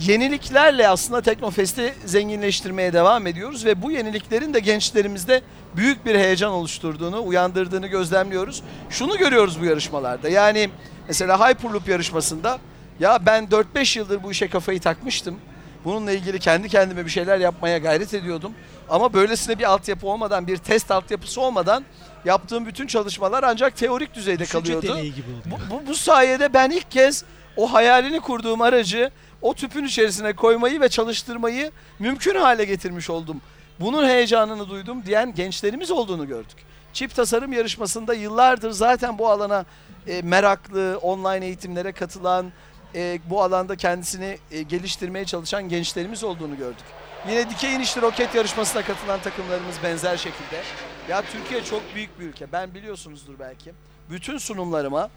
yeniliklerle 0.00 0.88
aslında 0.88 1.20
Teknofest'i 1.20 1.94
zenginleştirmeye 2.04 2.92
devam 2.92 3.26
ediyoruz 3.26 3.64
ve 3.64 3.82
bu 3.82 3.90
yeniliklerin 3.90 4.54
de 4.54 4.60
gençlerimizde 4.60 5.42
büyük 5.76 6.06
bir 6.06 6.14
heyecan 6.14 6.52
oluşturduğunu, 6.52 7.22
uyandırdığını 7.22 7.86
gözlemliyoruz. 7.86 8.62
Şunu 8.90 9.18
görüyoruz 9.18 9.60
bu 9.60 9.64
yarışmalarda. 9.64 10.28
Yani 10.28 10.70
mesela 11.08 11.48
Hyperloop 11.48 11.88
yarışmasında 11.88 12.58
ya 13.00 13.26
ben 13.26 13.44
4-5 13.44 13.98
yıldır 13.98 14.22
bu 14.22 14.30
işe 14.30 14.48
kafayı 14.48 14.80
takmıştım. 14.80 15.36
Bununla 15.84 16.12
ilgili 16.12 16.38
kendi 16.38 16.68
kendime 16.68 17.04
bir 17.04 17.10
şeyler 17.10 17.38
yapmaya 17.38 17.78
gayret 17.78 18.14
ediyordum. 18.14 18.52
Ama 18.88 19.12
böylesine 19.12 19.58
bir 19.58 19.64
altyapı 19.64 20.06
olmadan, 20.06 20.46
bir 20.46 20.56
test 20.56 20.90
altyapısı 20.90 21.40
olmadan 21.40 21.84
yaptığım 22.24 22.66
bütün 22.66 22.86
çalışmalar 22.86 23.42
ancak 23.42 23.76
teorik 23.76 24.14
düzeyde 24.14 24.42
Düşünce 24.42 24.80
kalıyordu. 24.80 25.00
gibi. 25.02 25.26
Bu, 25.46 25.74
bu, 25.74 25.86
bu 25.86 25.94
sayede 25.94 26.52
ben 26.54 26.70
ilk 26.70 26.90
kez 26.90 27.24
o 27.56 27.72
hayalini 27.72 28.20
kurduğum 28.20 28.60
aracı 28.60 29.10
o 29.42 29.54
tüpün 29.54 29.84
içerisine 29.84 30.32
koymayı 30.32 30.80
ve 30.80 30.88
çalıştırmayı 30.88 31.70
mümkün 31.98 32.34
hale 32.34 32.64
getirmiş 32.64 33.10
oldum. 33.10 33.40
Bunun 33.80 34.08
heyecanını 34.08 34.68
duydum 34.68 35.02
diyen 35.06 35.34
gençlerimiz 35.34 35.90
olduğunu 35.90 36.26
gördük. 36.26 36.56
Çip 36.92 37.14
tasarım 37.14 37.52
yarışmasında 37.52 38.14
yıllardır 38.14 38.70
zaten 38.70 39.18
bu 39.18 39.28
alana 39.30 39.64
e, 40.06 40.22
meraklı, 40.22 40.98
online 41.02 41.46
eğitimlere 41.46 41.92
katılan, 41.92 42.52
e, 42.94 43.18
bu 43.30 43.42
alanda 43.42 43.76
kendisini 43.76 44.38
e, 44.50 44.62
geliştirmeye 44.62 45.24
çalışan 45.24 45.68
gençlerimiz 45.68 46.24
olduğunu 46.24 46.56
gördük. 46.56 46.84
Yine 47.28 47.50
dikey 47.50 47.74
inişli 47.74 48.02
roket 48.02 48.34
yarışmasına 48.34 48.82
katılan 48.82 49.20
takımlarımız 49.20 49.76
benzer 49.82 50.16
şekilde. 50.16 50.62
Ya 51.08 51.22
Türkiye 51.22 51.64
çok 51.64 51.82
büyük 51.94 52.20
bir 52.20 52.24
ülke. 52.24 52.52
Ben 52.52 52.74
biliyorsunuzdur 52.74 53.34
belki. 53.38 53.72
Bütün 54.10 54.38
sunumlarıma 54.38 55.10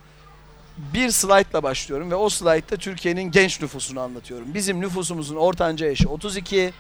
bir 0.78 1.12
slaytla 1.12 1.64
başlıyorum 1.64 2.12
ve 2.12 2.16
o 2.16 2.30
slaytta 2.30 2.78
Türkiye'nin 2.78 3.32
genç 3.32 3.62
nüfusunu 3.62 4.00
anlatıyorum. 4.00 4.54
Bizim 4.54 4.82
nüfusumuzun 4.82 5.36
ortanca 5.36 5.88
yaşı 5.88 6.10
32. 6.10 6.74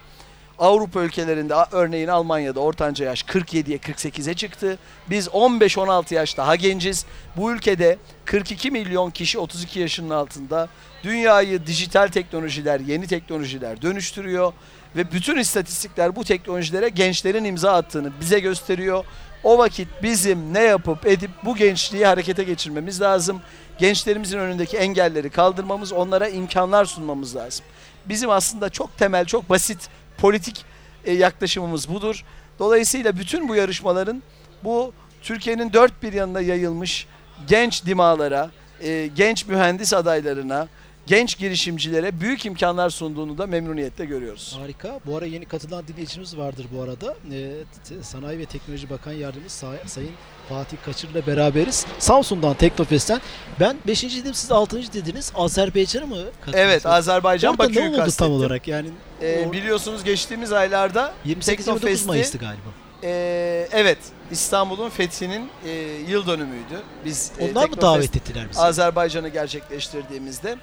Avrupa 0.64 1.02
ülkelerinde 1.02 1.54
örneğin 1.72 2.08
Almanya'da 2.08 2.60
ortanca 2.60 3.06
yaş 3.06 3.24
47'ye 3.24 3.78
48'e 3.78 4.34
çıktı. 4.34 4.78
Biz 5.10 5.28
15-16 5.28 6.14
yaş 6.14 6.38
daha 6.38 6.56
genciz. 6.56 7.06
Bu 7.38 7.52
ülkede 7.52 7.98
42 8.26 8.72
milyon 8.72 9.12
kişi 9.12 9.40
32 9.40 9.80
yaşının 9.80 10.10
altında. 10.10 10.70
Dünyayı 11.04 11.66
dijital 11.66 12.08
teknolojiler, 12.08 12.80
yeni 12.80 13.08
teknolojiler 13.08 13.82
dönüştürüyor 13.82 14.54
ve 14.96 15.12
bütün 15.12 15.38
istatistikler 15.38 16.16
bu 16.16 16.24
teknolojilere 16.24 16.90
gençlerin 16.90 17.44
imza 17.44 17.74
attığını 17.74 18.12
bize 18.22 18.40
gösteriyor. 18.40 19.06
O 19.44 19.58
vakit 19.58 19.88
bizim 20.04 20.54
ne 20.54 20.62
yapıp 20.62 21.08
edip 21.08 21.32
bu 21.46 21.56
gençliği 21.56 22.06
harekete 22.06 22.44
geçirmemiz 22.44 23.02
lazım. 23.02 23.42
Gençlerimizin 23.78 24.40
önündeki 24.40 24.78
engelleri 24.78 25.30
kaldırmamız, 25.30 25.94
onlara 25.94 26.28
imkanlar 26.28 26.86
sunmamız 26.86 27.36
lazım. 27.36 27.66
Bizim 28.06 28.30
aslında 28.30 28.70
çok 28.70 28.98
temel, 28.98 29.26
çok 29.26 29.50
basit 29.50 29.90
politik 30.24 30.66
e, 31.06 31.14
yaklaşımımız 31.14 31.90
budur. 31.90 32.24
Dolayısıyla 32.60 33.18
bütün 33.18 33.50
bu 33.50 33.56
yarışmaların 33.56 34.24
bu 34.64 34.94
Türkiye'nin 35.22 35.74
dört 35.74 36.04
bir 36.04 36.14
yanına 36.14 36.42
yayılmış 36.42 37.08
genç 37.48 37.86
dimalara, 37.86 38.52
e, 38.82 39.10
genç 39.16 39.48
mühendis 39.48 39.94
adaylarına, 39.94 40.68
genç 41.08 41.38
girişimcilere 41.38 42.20
büyük 42.22 42.46
imkanlar 42.46 42.90
sunduğunu 42.90 43.38
da 43.38 43.48
memnuniyetle 43.48 44.06
görüyoruz. 44.06 44.58
Harika. 44.62 45.00
Bu 45.06 45.18
ara 45.18 45.26
yeni 45.26 45.46
katılan 45.46 45.88
dinleyicimiz 45.88 46.38
vardır 46.38 46.66
bu 46.78 46.82
arada. 46.82 47.16
Ee, 47.32 48.04
Sanayi 48.04 48.40
ve 48.40 48.46
Teknoloji 48.46 48.90
Bakan 48.90 49.12
Yardımcısı 49.12 49.58
Say- 49.58 49.78
Sayın 49.88 50.12
Fatih 50.50 50.78
Kaçır'la 50.86 51.28
beraberiz. 51.28 51.86
Samsun'dan 52.00 52.54
Teknofest'ten. 52.54 53.22
Ben 53.60 53.78
5. 53.88 54.04
dedim 54.04 54.34
siz 54.34 54.52
6. 54.52 54.94
dediniz. 54.94 55.32
Azerbaycan'a 55.36 56.06
mı 56.06 56.16
katıldınız? 56.40 56.56
Evet, 56.66 56.86
Azerbaycan 56.86 57.52
Orada 57.52 57.64
ne 57.64 57.70
Bakü'yü 57.70 57.88
oldu 57.90 57.96
tam 57.98 58.06
kastettim. 58.06 58.34
olarak? 58.34 58.68
Yani 58.68 58.90
E, 59.22 59.26
or- 59.44 59.52
biliyorsunuz 59.52 60.04
geçtiğimiz 60.04 60.52
aylarda 60.52 61.14
28-29 61.26 61.66
Teknofest'i- 61.82 62.08
Mayıs'tı 62.08 62.38
galiba. 62.38 62.70
e, 63.04 63.68
evet 63.72 63.98
İstanbul'un 64.32 64.90
fethinin 64.90 65.50
e, 65.66 65.72
yıl 66.10 66.28
dönümüydü. 66.28 66.82
Biz 67.06 67.32
e, 67.40 67.52
Onlar 67.52 67.70
mı 67.70 67.76
Teknofest- 67.76 67.82
davet 67.82 68.16
ettiler 68.16 68.46
bizi? 68.50 68.60
Azerbaycan'ı 68.62 69.30
gerçekleştirdiğimizde. 69.30 70.58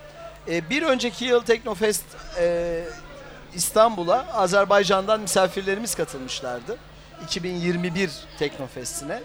E, 0.48 0.70
bir 0.70 0.82
önceki 0.82 1.24
yıl 1.24 1.42
Teknofest 1.42 2.04
e, 2.38 2.84
İstanbul'a 3.54 4.26
Azerbaycan'dan 4.32 5.20
misafirlerimiz 5.20 5.94
katılmışlardı. 5.94 6.78
2021 7.24 8.10
Teknofest'ine. 8.38 9.20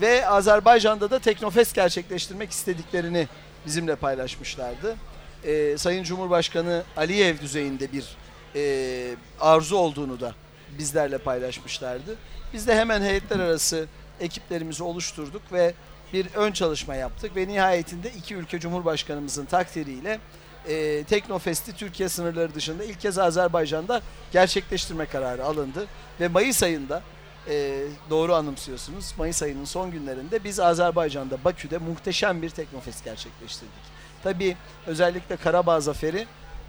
Ve 0.00 0.28
Azerbaycan'da 0.28 1.10
da 1.10 1.18
Teknofest 1.18 1.74
gerçekleştirmek 1.74 2.50
istediklerini 2.50 3.28
bizimle 3.66 3.96
paylaşmışlardı. 3.96 4.96
E, 5.44 5.78
Sayın 5.78 6.04
Cumhurbaşkanı 6.04 6.82
Aliyev 6.96 7.38
düzeyinde 7.38 7.92
bir 7.92 8.16
e, 8.54 9.14
arzu 9.40 9.76
olduğunu 9.76 10.20
da 10.20 10.34
bizlerle 10.78 11.18
paylaşmışlardı. 11.18 12.16
Biz 12.52 12.66
de 12.66 12.74
hemen 12.74 13.02
heyetler 13.02 13.40
arası 13.40 13.86
ekiplerimizi 14.20 14.82
oluşturduk 14.82 15.42
ve 15.52 15.74
bir 16.12 16.26
ön 16.34 16.52
çalışma 16.52 16.94
yaptık 16.94 17.36
ve 17.36 17.48
nihayetinde 17.48 18.10
iki 18.10 18.34
ülke 18.34 18.60
Cumhurbaşkanımızın 18.60 19.44
takdiriyle 19.44 20.20
e, 20.68 21.04
Teknofest'i 21.04 21.72
Türkiye 21.72 22.08
sınırları 22.08 22.54
dışında 22.54 22.84
ilk 22.84 23.00
kez 23.00 23.18
Azerbaycan'da 23.18 24.02
gerçekleştirme 24.32 25.06
kararı 25.06 25.44
alındı 25.44 25.86
ve 26.20 26.28
Mayıs 26.28 26.62
ayında 26.62 27.02
e, 27.48 27.82
doğru 28.10 28.34
anımsıyorsunuz. 28.34 29.14
Mayıs 29.18 29.42
ayının 29.42 29.64
son 29.64 29.90
günlerinde 29.90 30.44
biz 30.44 30.60
Azerbaycan'da 30.60 31.44
Bakü'de 31.44 31.78
muhteşem 31.78 32.42
bir 32.42 32.50
Teknofest 32.50 33.04
gerçekleştirdik. 33.04 33.90
Tabii 34.22 34.56
özellikle 34.86 35.36
Karabağ 35.36 35.80
Zaferi 35.80 36.26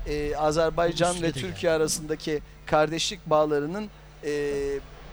e, 0.08 0.36
Azerbaycan 0.36 1.22
ve 1.22 1.32
Türkiye 1.32 1.72
arasındaki 1.72 2.42
kardeşlik 2.66 3.26
bağlarının 3.26 3.90
e, 4.24 4.52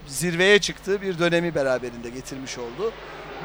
zirveye 0.07 0.59
çıktığı 0.59 1.03
bir 1.03 1.19
dönemi 1.19 1.55
beraberinde 1.55 2.11
getirmiş 2.11 2.59
oldu. 2.59 2.93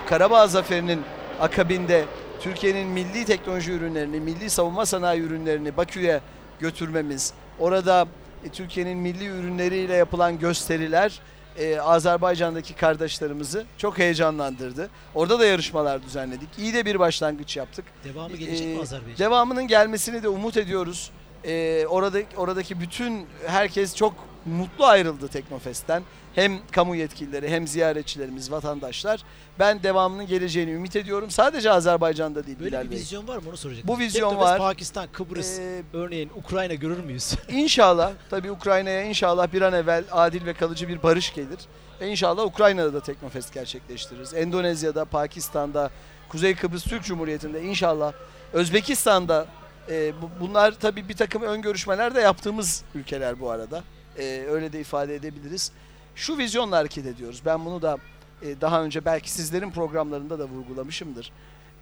Karabağ 0.09 0.47
Zaferi'nin 0.47 1.01
akabinde 1.39 2.05
Türkiye'nin 2.41 2.87
milli 2.87 3.25
teknoloji 3.25 3.71
ürünlerini, 3.71 4.19
milli 4.19 4.49
savunma 4.49 4.85
sanayi 4.85 5.21
ürünlerini 5.21 5.77
Bakü'ye 5.77 6.21
götürmemiz, 6.59 7.33
orada 7.59 8.07
e, 8.45 8.49
Türkiye'nin 8.49 8.97
milli 8.97 9.25
ürünleriyle 9.25 9.93
yapılan 9.95 10.39
gösteriler 10.39 11.19
e, 11.57 11.79
Azerbaycan'daki 11.79 12.73
kardeşlerimizi 12.75 13.63
çok 13.77 13.97
heyecanlandırdı. 13.97 14.89
Orada 15.15 15.39
da 15.39 15.45
yarışmalar 15.45 16.03
düzenledik. 16.03 16.49
İyi 16.57 16.73
de 16.73 16.85
bir 16.85 16.99
başlangıç 16.99 17.57
yaptık. 17.57 17.85
Devamı 18.03 18.35
gelecek 18.37 18.67
mi 18.67 18.73
Ee, 18.73 18.81
Azerbaycan? 18.81 19.17
Devamının 19.17 19.67
gelmesini 19.67 20.23
de 20.23 20.27
umut 20.27 20.57
ediyoruz. 20.57 21.11
Ee, 21.45 21.85
orada 21.89 22.19
oradaki 22.37 22.79
bütün 22.79 23.25
herkes 23.47 23.95
çok 23.95 24.13
mutlu 24.45 24.85
ayrıldı 24.85 25.27
Teknofest'ten. 25.27 26.03
Hem 26.35 26.59
kamu 26.71 26.95
yetkilileri 26.95 27.49
hem 27.49 27.67
ziyaretçilerimiz, 27.67 28.51
vatandaşlar. 28.51 29.23
Ben 29.59 29.83
devamının 29.83 30.27
geleceğini 30.27 30.71
ümit 30.71 30.95
ediyorum. 30.95 31.31
Sadece 31.31 31.71
Azerbaycan'da 31.71 32.45
değil 32.47 32.59
Böyle 32.59 32.69
Bilal 32.71 32.85
bir 32.85 32.91
Bey. 32.91 32.97
vizyon 32.97 33.27
var 33.27 33.37
mı 33.37 33.43
onu 33.49 33.57
soracaktım. 33.57 33.95
Bu 33.95 33.99
vizyon 33.99 34.29
Teknofest 34.29 34.51
var. 34.51 34.57
Pakistan, 34.59 35.07
Kıbrıs, 35.13 35.59
Ee, 35.59 35.81
örneğin 35.93 36.31
Ukrayna 36.35 36.73
görür 36.73 37.03
müyüz? 37.03 37.33
İnşallah 37.49 38.11
tabii 38.29 38.51
Ukrayna'ya 38.51 39.03
inşallah 39.03 39.53
bir 39.53 39.61
an 39.61 39.73
evvel 39.73 40.03
adil 40.11 40.45
ve 40.45 40.53
kalıcı 40.53 40.87
bir 40.87 41.03
barış 41.03 41.33
gelir. 41.33 41.59
Ve 42.01 42.07
inşallah 42.09 42.45
Ukrayna'da 42.45 42.93
da 42.93 42.99
Teknofest 42.99 43.53
gerçekleştiririz. 43.53 44.33
Endonezya'da, 44.33 45.05
Pakistan'da, 45.05 45.89
Kuzey 46.29 46.55
Kıbrıs 46.55 46.83
Türk 46.83 47.03
Cumhuriyeti'nde 47.03 47.61
inşallah 47.63 48.13
Özbekistan'da 48.53 49.47
e, 49.89 50.13
bu- 50.21 50.29
bunlar 50.47 50.71
tabii 50.79 51.09
bir 51.09 51.15
takım 51.15 51.41
ön 51.41 51.61
görüşmeler 51.61 52.15
de 52.15 52.21
yaptığımız 52.21 52.83
ülkeler 52.95 53.39
bu 53.39 53.49
arada. 53.51 53.83
E, 54.17 54.45
öyle 54.49 54.73
de 54.73 54.79
ifade 54.79 55.15
edebiliriz. 55.15 55.71
Şu 56.15 56.37
vizyonla 56.37 56.77
hareket 56.77 57.05
ediyoruz. 57.05 57.41
Ben 57.45 57.65
bunu 57.65 57.81
da 57.81 57.97
e, 58.41 58.61
daha 58.61 58.83
önce 58.83 59.05
belki 59.05 59.31
sizlerin 59.31 59.71
programlarında 59.71 60.39
da 60.39 60.45
vurgulamışımdır. 60.45 61.31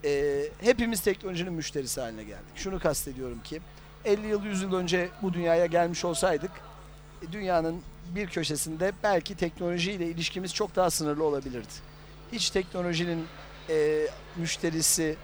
E, 0.06 0.44
hepimiz 0.62 1.02
teknolojinin 1.02 1.54
müşterisi 1.54 2.02
haline 2.02 2.24
geldik. 2.24 2.56
Şunu 2.56 2.80
kastediyorum 2.80 3.42
ki 3.44 3.62
50 4.06 4.28
yıl 4.28 4.44
100 4.44 4.62
yıl 4.62 4.74
önce 4.74 5.10
bu 5.22 5.34
dünyaya 5.34 5.66
gelmiş 5.66 6.06
olsaydık 6.06 6.52
e, 7.22 7.32
dünyanın 7.32 7.82
bir 8.16 8.28
köşesinde 8.28 8.92
belki 9.04 9.36
teknolojiyle 9.36 10.06
ilişkimiz 10.06 10.54
çok 10.54 10.76
daha 10.76 10.90
sınırlı 10.90 11.24
olabilirdi. 11.24 11.74
Hiç 12.32 12.50
teknolojinin 12.50 13.26
e, 13.70 14.08
müşterisi 14.36 15.16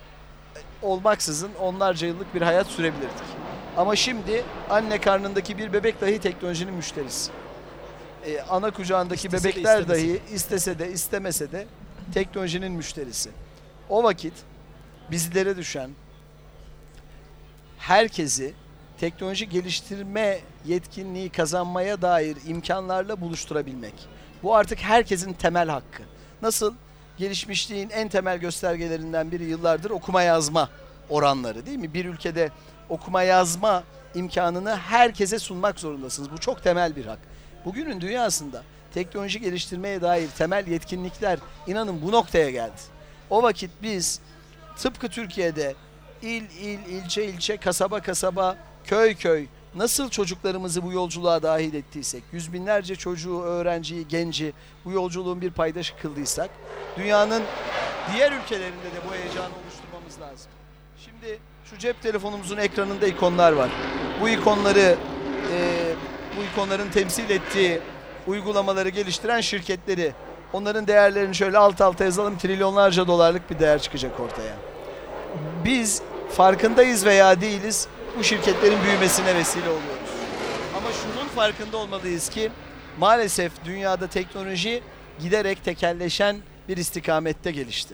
e, 0.55 0.59
olmaksızın 0.81 1.51
onlarca 1.61 2.07
yıllık 2.07 2.35
bir 2.35 2.41
hayat 2.41 2.67
sürebilirdik. 2.67 3.27
Ama 3.77 3.95
şimdi 3.95 4.43
anne 4.69 5.01
karnındaki 5.01 5.57
bir 5.57 5.73
bebek 5.73 6.01
dahi 6.01 6.19
teknolojinin 6.19 6.73
müşterisi. 6.73 7.31
E, 8.27 8.41
ana 8.41 8.71
kucağındaki 8.71 9.27
İstese 9.27 9.43
de 9.43 9.55
bebekler 9.55 9.79
istemese 9.79 10.07
dahi 10.07 10.21
istese 10.33 10.79
de 10.79 10.91
istemese 10.91 11.51
de 11.51 11.67
teknolojinin 12.13 12.71
müşterisi. 12.71 13.29
O 13.89 14.03
vakit 14.03 14.33
bizlere 15.11 15.57
düşen 15.57 15.89
herkesi 17.77 18.53
teknoloji 18.99 19.49
geliştirme 19.49 20.39
yetkinliği 20.65 21.29
kazanmaya 21.29 22.01
dair 22.01 22.37
imkanlarla 22.47 23.21
buluşturabilmek. 23.21 23.93
Bu 24.43 24.55
artık 24.55 24.79
herkesin 24.79 25.33
temel 25.33 25.69
hakkı. 25.69 26.03
Nasıl? 26.41 26.73
Gelişmişliğin 27.17 27.89
en 27.89 28.09
temel 28.09 28.37
göstergelerinden 28.37 29.31
biri 29.31 29.43
yıllardır 29.43 29.89
okuma 29.89 30.21
yazma 30.21 30.69
oranları 31.09 31.65
değil 31.65 31.77
mi? 31.77 31.93
Bir 31.93 32.05
ülkede 32.05 32.51
okuma 32.89 33.23
yazma 33.23 33.83
imkanını 34.15 34.75
herkese 34.75 35.39
sunmak 35.39 35.79
zorundasınız. 35.79 36.31
Bu 36.31 36.37
çok 36.37 36.63
temel 36.63 36.95
bir 36.95 37.05
hak. 37.05 37.19
Bugünün 37.67 38.01
dünyasında 38.01 38.63
teknoloji 38.93 39.39
geliştirmeye 39.39 40.01
dair 40.01 40.27
temel 40.37 40.67
yetkinlikler 40.67 41.39
inanın 41.67 42.01
bu 42.01 42.11
noktaya 42.11 42.49
geldi. 42.49 42.81
O 43.29 43.43
vakit 43.43 43.71
biz 43.81 44.19
tıpkı 44.77 45.09
Türkiye'de 45.09 45.75
il 46.21 46.43
il, 46.61 46.79
ilçe 46.79 47.25
ilçe, 47.25 47.57
kasaba 47.57 48.01
kasaba, 48.01 48.57
köy 48.83 49.15
köy 49.15 49.45
nasıl 49.75 50.09
çocuklarımızı 50.09 50.83
bu 50.83 50.91
yolculuğa 50.91 51.43
dahil 51.43 51.73
ettiysek, 51.73 52.23
yüz 52.31 52.53
binlerce 52.53 52.95
çocuğu, 52.95 53.41
öğrenciyi, 53.41 54.07
genci 54.07 54.53
bu 54.85 54.91
yolculuğun 54.91 55.41
bir 55.41 55.51
paydaşı 55.51 55.97
kıldıysak, 55.97 56.49
dünyanın 56.97 57.43
diğer 58.13 58.31
ülkelerinde 58.31 58.85
de 58.85 59.07
bu 59.09 59.15
heyecanı 59.15 59.53
oluşturmamız 59.63 60.21
lazım. 60.21 60.51
Şimdi 61.05 61.39
şu 61.69 61.77
cep 61.77 62.01
telefonumuzun 62.01 62.57
ekranında 62.57 63.07
ikonlar 63.07 63.51
var. 63.51 63.69
Bu 64.21 64.29
ikonları, 64.29 64.97
bu 66.37 66.43
ikonların 66.43 66.89
temsil 66.89 67.29
ettiği 67.29 67.79
uygulamaları 68.27 68.89
geliştiren 68.89 69.41
şirketleri, 69.41 70.13
onların 70.53 70.87
değerlerini 70.87 71.35
şöyle 71.35 71.57
alt 71.57 71.81
alta 71.81 72.03
yazalım, 72.03 72.37
trilyonlarca 72.37 73.07
dolarlık 73.07 73.49
bir 73.49 73.59
değer 73.59 73.81
çıkacak 73.81 74.19
ortaya 74.19 74.55
biz 75.65 76.01
farkındayız 76.31 77.05
veya 77.05 77.41
değiliz 77.41 77.87
bu 78.19 78.23
şirketlerin 78.23 78.83
büyümesine 78.83 79.35
vesile 79.35 79.69
oluyoruz. 79.69 80.09
Ama 80.77 80.87
şunun 80.91 81.27
farkında 81.27 81.77
olmalıyız 81.77 82.29
ki 82.29 82.51
maalesef 82.99 83.51
dünyada 83.65 84.07
teknoloji 84.07 84.83
giderek 85.19 85.63
tekelleşen 85.63 86.37
bir 86.67 86.77
istikamette 86.77 87.51
gelişti. 87.51 87.93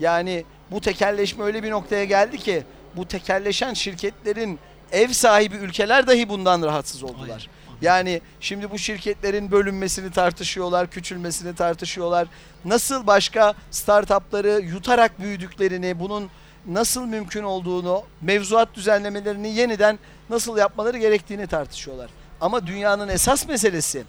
Yani 0.00 0.44
bu 0.70 0.80
tekelleşme 0.80 1.44
öyle 1.44 1.62
bir 1.62 1.70
noktaya 1.70 2.04
geldi 2.04 2.38
ki 2.38 2.62
bu 2.96 3.08
tekelleşen 3.08 3.74
şirketlerin 3.74 4.58
ev 4.92 5.08
sahibi 5.08 5.56
ülkeler 5.56 6.06
dahi 6.06 6.28
bundan 6.28 6.62
rahatsız 6.62 7.02
oldular. 7.02 7.48
Aynen. 7.68 7.71
Yani 7.82 8.20
şimdi 8.40 8.70
bu 8.70 8.78
şirketlerin 8.78 9.50
bölünmesini 9.50 10.10
tartışıyorlar, 10.10 10.90
küçülmesini 10.90 11.54
tartışıyorlar. 11.54 12.28
Nasıl 12.64 13.06
başka 13.06 13.54
startupları 13.70 14.60
yutarak 14.64 15.20
büyüdüklerini, 15.20 16.00
bunun 16.00 16.30
nasıl 16.66 17.06
mümkün 17.06 17.42
olduğunu, 17.42 18.02
mevzuat 18.20 18.74
düzenlemelerini 18.74 19.54
yeniden 19.54 19.98
nasıl 20.30 20.58
yapmaları 20.58 20.98
gerektiğini 20.98 21.46
tartışıyorlar. 21.46 22.10
Ama 22.40 22.66
dünyanın 22.66 23.08
esas 23.08 23.48
meselesi 23.48 24.04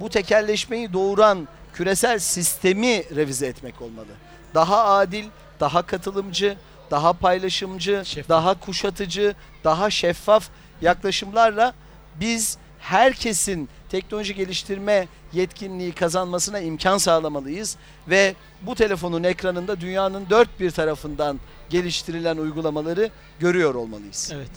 bu 0.00 0.08
tekelleşmeyi 0.08 0.92
doğuran 0.92 1.48
küresel 1.74 2.18
sistemi 2.18 3.16
revize 3.16 3.46
etmek 3.46 3.82
olmalı. 3.82 4.06
Daha 4.54 4.84
adil, 4.84 5.24
daha 5.60 5.82
katılımcı, 5.82 6.56
daha 6.90 7.12
paylaşımcı, 7.12 8.02
Şeffaf. 8.04 8.28
daha 8.28 8.60
kuşatıcı, 8.60 9.34
daha 9.64 9.90
şeffaf 9.90 10.48
yaklaşımlarla 10.82 11.74
biz 12.20 12.58
herkesin 12.78 13.68
teknoloji 13.88 14.34
geliştirme 14.34 15.08
yetkinliği 15.32 15.92
kazanmasına 15.92 16.60
imkan 16.60 16.98
sağlamalıyız 16.98 17.76
ve 18.08 18.34
bu 18.62 18.74
telefonun 18.74 19.24
ekranında 19.24 19.80
dünyanın 19.80 20.26
dört 20.30 20.60
bir 20.60 20.70
tarafından 20.70 21.40
geliştirilen 21.70 22.36
uygulamaları 22.36 23.10
görüyor 23.40 23.74
olmalıyız. 23.74 24.32
Evet. 24.34 24.50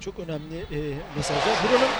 Çok 0.00 0.18
önemli 0.18 0.58
e, 0.58 0.78
mesajlar. 1.16 1.56
Buranın 1.64 1.92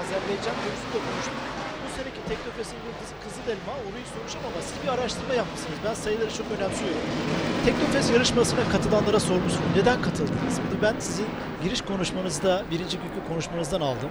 Azerbaycan 0.00 0.56
konusunda 0.62 0.98
konuştuk. 1.06 1.34
Bu 1.82 1.88
seneki 1.96 2.20
Teknofest'in 2.28 2.78
yıldızı 2.86 3.14
Kızılelma 3.24 3.72
hiç 4.00 4.08
soracağım 4.14 4.44
ama 4.50 4.62
siz 4.68 4.76
bir 4.82 4.88
araştırma 4.88 5.34
yapmışsınız. 5.34 5.78
Ben 5.86 5.94
sayıları 5.94 6.32
çok 6.38 6.46
önemsiyorum. 6.56 7.02
Teknofest 7.64 8.12
yarışmasına 8.12 8.68
katılanlara 8.72 9.20
sormuşsunuz. 9.20 9.70
Neden 9.76 10.02
katıldınız? 10.02 10.56
Bunu 10.64 10.82
ben 10.82 10.94
sizin 10.98 11.28
giriş 11.64 11.80
konuşmanızda, 11.80 12.64
birinci 12.70 12.96
günkü 13.02 13.20
konuşmanızdan 13.28 13.80
aldım. 13.80 14.10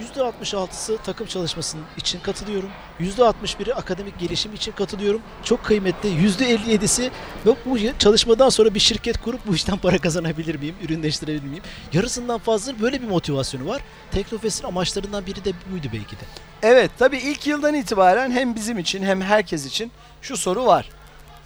%66'sı 0.00 0.98
takım 1.04 1.26
çalışmasının 1.26 1.84
için 1.96 2.20
katılıyorum. 2.20 2.68
%61'i 3.00 3.74
akademik 3.74 4.18
gelişim 4.18 4.54
için 4.54 4.72
katılıyorum. 4.72 5.20
Çok 5.44 5.64
kıymetli. 5.64 6.08
%57'si 6.08 7.10
ve 7.46 7.50
bu 7.66 7.78
çalışmadan 7.98 8.48
sonra 8.48 8.74
bir 8.74 8.80
şirket 8.80 9.20
kurup 9.20 9.46
bu 9.46 9.54
işten 9.54 9.78
para 9.78 9.98
kazanabilir 9.98 10.54
miyim, 10.54 10.74
ürünleştirebilir 10.82 11.48
miyim? 11.48 11.62
Yarısından 11.92 12.38
fazla 12.38 12.80
böyle 12.80 13.02
bir 13.02 13.08
motivasyonu 13.08 13.68
var. 13.68 13.82
Teknofest'in 14.10 14.66
amaçlarından 14.66 15.26
biri 15.26 15.44
de 15.44 15.52
buydu 15.72 15.86
belki 15.92 16.16
de. 16.16 16.24
Evet 16.62 16.90
tabii 16.98 17.18
ilk 17.18 17.46
yıldan 17.46 17.74
itibaren 17.74 18.30
hem 18.30 18.54
bizim 18.54 18.78
için 18.78 19.02
hem 19.02 19.20
herkes 19.20 19.66
için 19.66 19.92
şu 20.22 20.36
soru 20.36 20.66
var. 20.66 20.88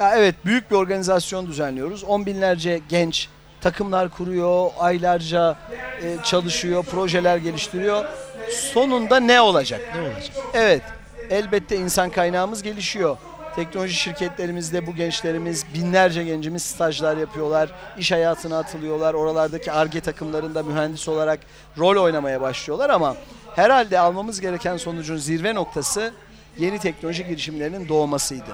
Ya 0.00 0.16
evet 0.16 0.34
büyük 0.44 0.70
bir 0.70 0.76
organizasyon 0.76 1.46
düzenliyoruz. 1.46 2.04
On 2.04 2.26
binlerce 2.26 2.80
genç 2.88 3.28
takımlar 3.60 4.08
kuruyor, 4.08 4.70
aylarca 4.78 5.56
e, 6.02 6.16
çalışıyor, 6.24 6.84
projeler 6.84 7.36
geliştiriyor. 7.36 8.04
Sonunda 8.50 9.20
ne 9.20 9.40
olacak? 9.40 9.80
Ne 9.94 10.00
olacak? 10.00 10.36
Evet, 10.54 10.82
elbette 11.30 11.76
insan 11.76 12.10
kaynağımız 12.10 12.62
gelişiyor. 12.62 13.16
Teknoloji 13.56 13.94
şirketlerimizde 13.94 14.86
bu 14.86 14.94
gençlerimiz, 14.94 15.64
binlerce 15.74 16.24
gencimiz 16.24 16.62
stajlar 16.62 17.16
yapıyorlar, 17.16 17.70
iş 17.98 18.12
hayatına 18.12 18.58
atılıyorlar, 18.58 19.14
oralardaki 19.14 19.72
ARGE 19.72 20.00
takımlarında 20.00 20.62
mühendis 20.62 21.08
olarak 21.08 21.40
rol 21.78 22.02
oynamaya 22.02 22.40
başlıyorlar 22.40 22.90
ama 22.90 23.16
herhalde 23.56 23.98
almamız 23.98 24.40
gereken 24.40 24.76
sonucun 24.76 25.16
zirve 25.16 25.54
noktası 25.54 26.12
yeni 26.58 26.78
teknoloji 26.78 27.26
girişimlerinin 27.26 27.88
doğmasıydı. 27.88 28.50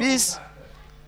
Biz 0.00 0.38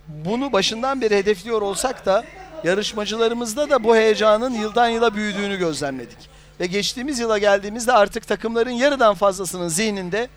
bunu 0.07 0.53
başından 0.53 1.01
beri 1.01 1.17
hedefliyor 1.17 1.61
olsak 1.61 2.05
da 2.05 2.23
yarışmacılarımızda 2.63 3.69
da 3.69 3.83
bu 3.83 3.95
heyecanın 3.95 4.53
yıldan 4.53 4.87
yıla 4.87 5.15
büyüdüğünü 5.15 5.57
gözlemledik. 5.57 6.32
Ve 6.63 6.67
geçtiğimiz 6.67 7.19
yıla 7.19 7.37
geldiğimizde 7.37 7.93
artık 7.93 8.27
takımların 8.27 8.71
yarıdan 8.71 9.15
fazlasının 9.15 9.67
zihninde 9.67 10.27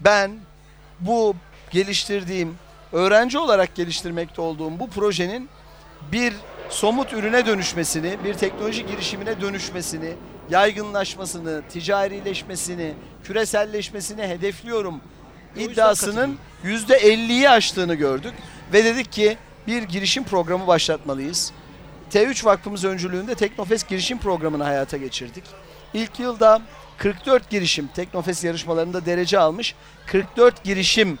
ben 0.00 0.30
bu 1.00 1.34
geliştirdiğim, 1.70 2.54
öğrenci 2.92 3.38
olarak 3.38 3.74
geliştirmekte 3.74 4.42
olduğum 4.42 4.78
bu 4.78 4.90
projenin 4.90 5.48
bir 6.12 6.34
somut 6.68 7.12
ürüne 7.12 7.46
dönüşmesini, 7.46 8.16
bir 8.24 8.34
teknoloji 8.34 8.86
girişimine 8.86 9.40
dönüşmesini, 9.40 10.14
yaygınlaşmasını, 10.50 11.62
ticarileşmesini, 11.70 12.94
küreselleşmesini 13.24 14.22
hedefliyorum 14.22 15.00
iddiasının 15.56 16.38
%50'yi 16.64 17.50
aştığını 17.50 17.94
gördük. 17.94 18.34
Ve 18.72 18.84
dedik 18.84 19.12
ki 19.12 19.36
bir 19.66 19.82
girişim 19.82 20.24
programı 20.24 20.66
başlatmalıyız. 20.66 21.52
T3 22.12 22.44
Vakfımız 22.44 22.84
öncülüğünde 22.84 23.34
Teknofest 23.34 23.88
girişim 23.88 24.18
programını 24.18 24.64
hayata 24.64 24.96
geçirdik. 24.96 25.44
İlk 25.94 26.20
yılda 26.20 26.62
44 26.98 27.50
girişim 27.50 27.86
Teknofest 27.86 28.44
yarışmalarında 28.44 29.06
derece 29.06 29.38
almış. 29.38 29.74
44 30.06 30.64
girişim 30.64 31.18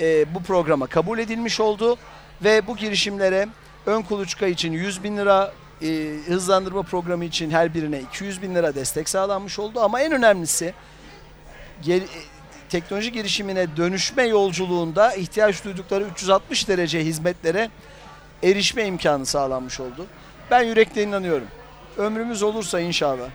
e, 0.00 0.34
bu 0.34 0.42
programa 0.42 0.86
kabul 0.86 1.18
edilmiş 1.18 1.60
oldu. 1.60 1.96
Ve 2.44 2.66
bu 2.66 2.76
girişimlere 2.76 3.48
ön 3.86 4.02
kuluçka 4.02 4.46
için 4.46 4.72
100 4.72 5.04
bin 5.04 5.16
lira, 5.16 5.52
e, 5.82 5.86
hızlandırma 6.26 6.82
programı 6.82 7.24
için 7.24 7.50
her 7.50 7.74
birine 7.74 8.00
200 8.00 8.42
bin 8.42 8.54
lira 8.54 8.74
destek 8.74 9.08
sağlanmış 9.08 9.58
oldu. 9.58 9.80
Ama 9.80 10.00
en 10.00 10.12
önemlisi 10.12 10.74
gel- 11.82 12.00
e, 12.00 12.06
teknoloji 12.68 13.12
girişimine 13.12 13.76
dönüşme 13.76 14.22
yolculuğunda 14.22 15.14
ihtiyaç 15.14 15.64
duydukları 15.64 16.04
360 16.04 16.68
derece 16.68 17.04
hizmetlere 17.04 17.70
erişme 18.42 18.84
imkanı 18.84 19.26
sağlanmış 19.26 19.80
oldu. 19.80 20.06
Ben 20.50 20.62
yürekten 20.62 21.08
inanıyorum. 21.08 21.48
Ömrümüz 21.96 22.42
olursa 22.42 22.80
inşallah 22.80 23.28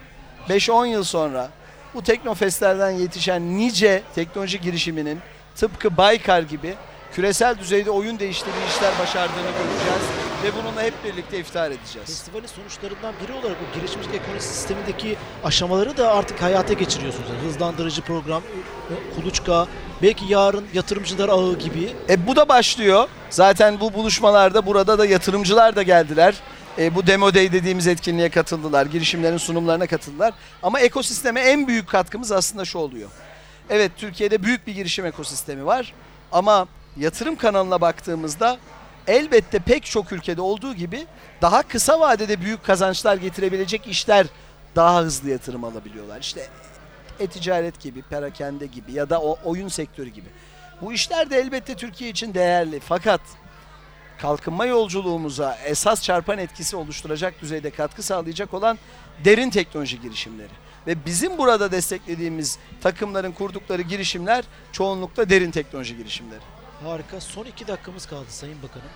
5-10 0.49 0.87
yıl 0.87 1.03
sonra 1.03 1.49
bu 1.93 2.03
teknofestlerden 2.03 2.91
yetişen 2.91 3.57
nice 3.57 4.03
teknoloji 4.15 4.61
girişiminin 4.61 5.19
tıpkı 5.55 5.97
Baykar 5.97 6.41
gibi 6.41 6.75
küresel 7.13 7.59
düzeyde 7.59 7.91
oyun 7.91 8.19
değiştirici 8.19 8.65
işler 8.67 8.99
başardığını 8.99 9.51
göreceğiz 9.51 10.20
ve 10.43 10.55
bununla 10.55 10.83
hep 10.83 10.93
birlikte 11.03 11.39
iftihar 11.39 11.71
edeceğiz. 11.71 12.07
Festivalin 12.07 12.47
sonuçlarından 12.47 13.13
biri 13.23 13.33
olarak 13.33 13.57
bu 13.61 13.79
gelişmiş 13.79 14.07
ekonomi 14.13 14.41
sistemindeki 14.41 15.17
aşamaları 15.43 15.97
da 15.97 16.13
artık 16.13 16.41
hayata 16.41 16.73
geçiriyorsunuz. 16.73 17.29
Yani 17.29 17.47
hızlandırıcı 17.47 18.01
program, 18.01 18.41
e, 18.41 19.15
kuluçka, 19.15 19.67
belki 20.01 20.25
yarın 20.25 20.65
yatırımcılar 20.73 21.29
ağı 21.29 21.57
gibi. 21.57 21.93
E, 22.09 22.27
bu 22.27 22.35
da 22.35 22.49
başlıyor. 22.49 23.07
Zaten 23.29 23.79
bu 23.79 23.93
buluşmalarda 23.93 24.65
burada 24.65 24.99
da 24.99 25.05
yatırımcılar 25.05 25.75
da 25.75 25.83
geldiler. 25.83 26.35
E, 26.77 26.95
bu 26.95 27.07
Demo 27.07 27.33
Day 27.33 27.51
dediğimiz 27.51 27.87
etkinliğe 27.87 28.29
katıldılar. 28.29 28.85
Girişimlerin 28.85 29.37
sunumlarına 29.37 29.87
katıldılar. 29.87 30.33
Ama 30.63 30.79
ekosisteme 30.79 31.41
en 31.41 31.67
büyük 31.67 31.89
katkımız 31.89 32.31
aslında 32.31 32.65
şu 32.65 32.79
oluyor. 32.79 33.09
Evet 33.69 33.91
Türkiye'de 33.97 34.43
büyük 34.43 34.67
bir 34.67 34.73
girişim 34.73 35.05
ekosistemi 35.05 35.65
var. 35.65 35.93
Ama 36.31 36.67
yatırım 36.97 37.35
kanalına 37.35 37.81
baktığımızda 37.81 38.57
elbette 39.07 39.59
pek 39.59 39.85
çok 39.85 40.11
ülkede 40.11 40.41
olduğu 40.41 40.73
gibi 40.73 41.05
daha 41.41 41.61
kısa 41.61 41.99
vadede 41.99 42.41
büyük 42.41 42.63
kazançlar 42.63 43.17
getirebilecek 43.17 43.87
işler 43.87 44.27
daha 44.75 45.01
hızlı 45.01 45.29
yatırım 45.29 45.63
alabiliyorlar. 45.63 46.19
İşte 46.21 46.47
e-ticaret 47.19 47.79
gibi, 47.79 48.01
perakende 48.01 48.65
gibi 48.65 48.91
ya 48.91 49.09
da 49.09 49.21
o 49.21 49.37
oyun 49.43 49.67
sektörü 49.67 50.09
gibi. 50.09 50.27
Bu 50.81 50.93
işler 50.93 51.29
de 51.29 51.37
elbette 51.37 51.75
Türkiye 51.75 52.09
için 52.09 52.33
değerli 52.33 52.79
fakat 52.79 53.21
kalkınma 54.17 54.65
yolculuğumuza 54.65 55.57
esas 55.65 56.03
çarpan 56.03 56.37
etkisi 56.37 56.75
oluşturacak 56.75 57.41
düzeyde 57.41 57.69
katkı 57.69 58.03
sağlayacak 58.03 58.53
olan 58.53 58.77
derin 59.25 59.49
teknoloji 59.49 60.01
girişimleri. 60.01 60.51
Ve 60.87 61.05
bizim 61.05 61.37
burada 61.37 61.71
desteklediğimiz 61.71 62.59
takımların 62.81 63.31
kurdukları 63.31 63.81
girişimler 63.81 64.45
çoğunlukla 64.71 65.29
derin 65.29 65.51
teknoloji 65.51 65.97
girişimleri. 65.97 66.41
Harika. 66.83 67.21
Son 67.21 67.45
iki 67.45 67.67
dakikamız 67.67 68.05
kaldı 68.05 68.25
Sayın 68.29 68.63
Bakanım. 68.63 68.87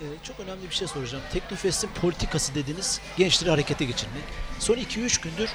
Ee, 0.00 0.04
çok 0.22 0.40
önemli 0.40 0.70
bir 0.70 0.74
şey 0.74 0.88
soracağım. 0.88 1.24
Teknofest'in 1.32 1.90
politikası 2.00 2.54
dediniz 2.54 3.00
gençleri 3.16 3.50
harekete 3.50 3.84
geçirmek. 3.84 4.22
Son 4.58 4.74
2-3 4.74 5.22
gündür 5.22 5.50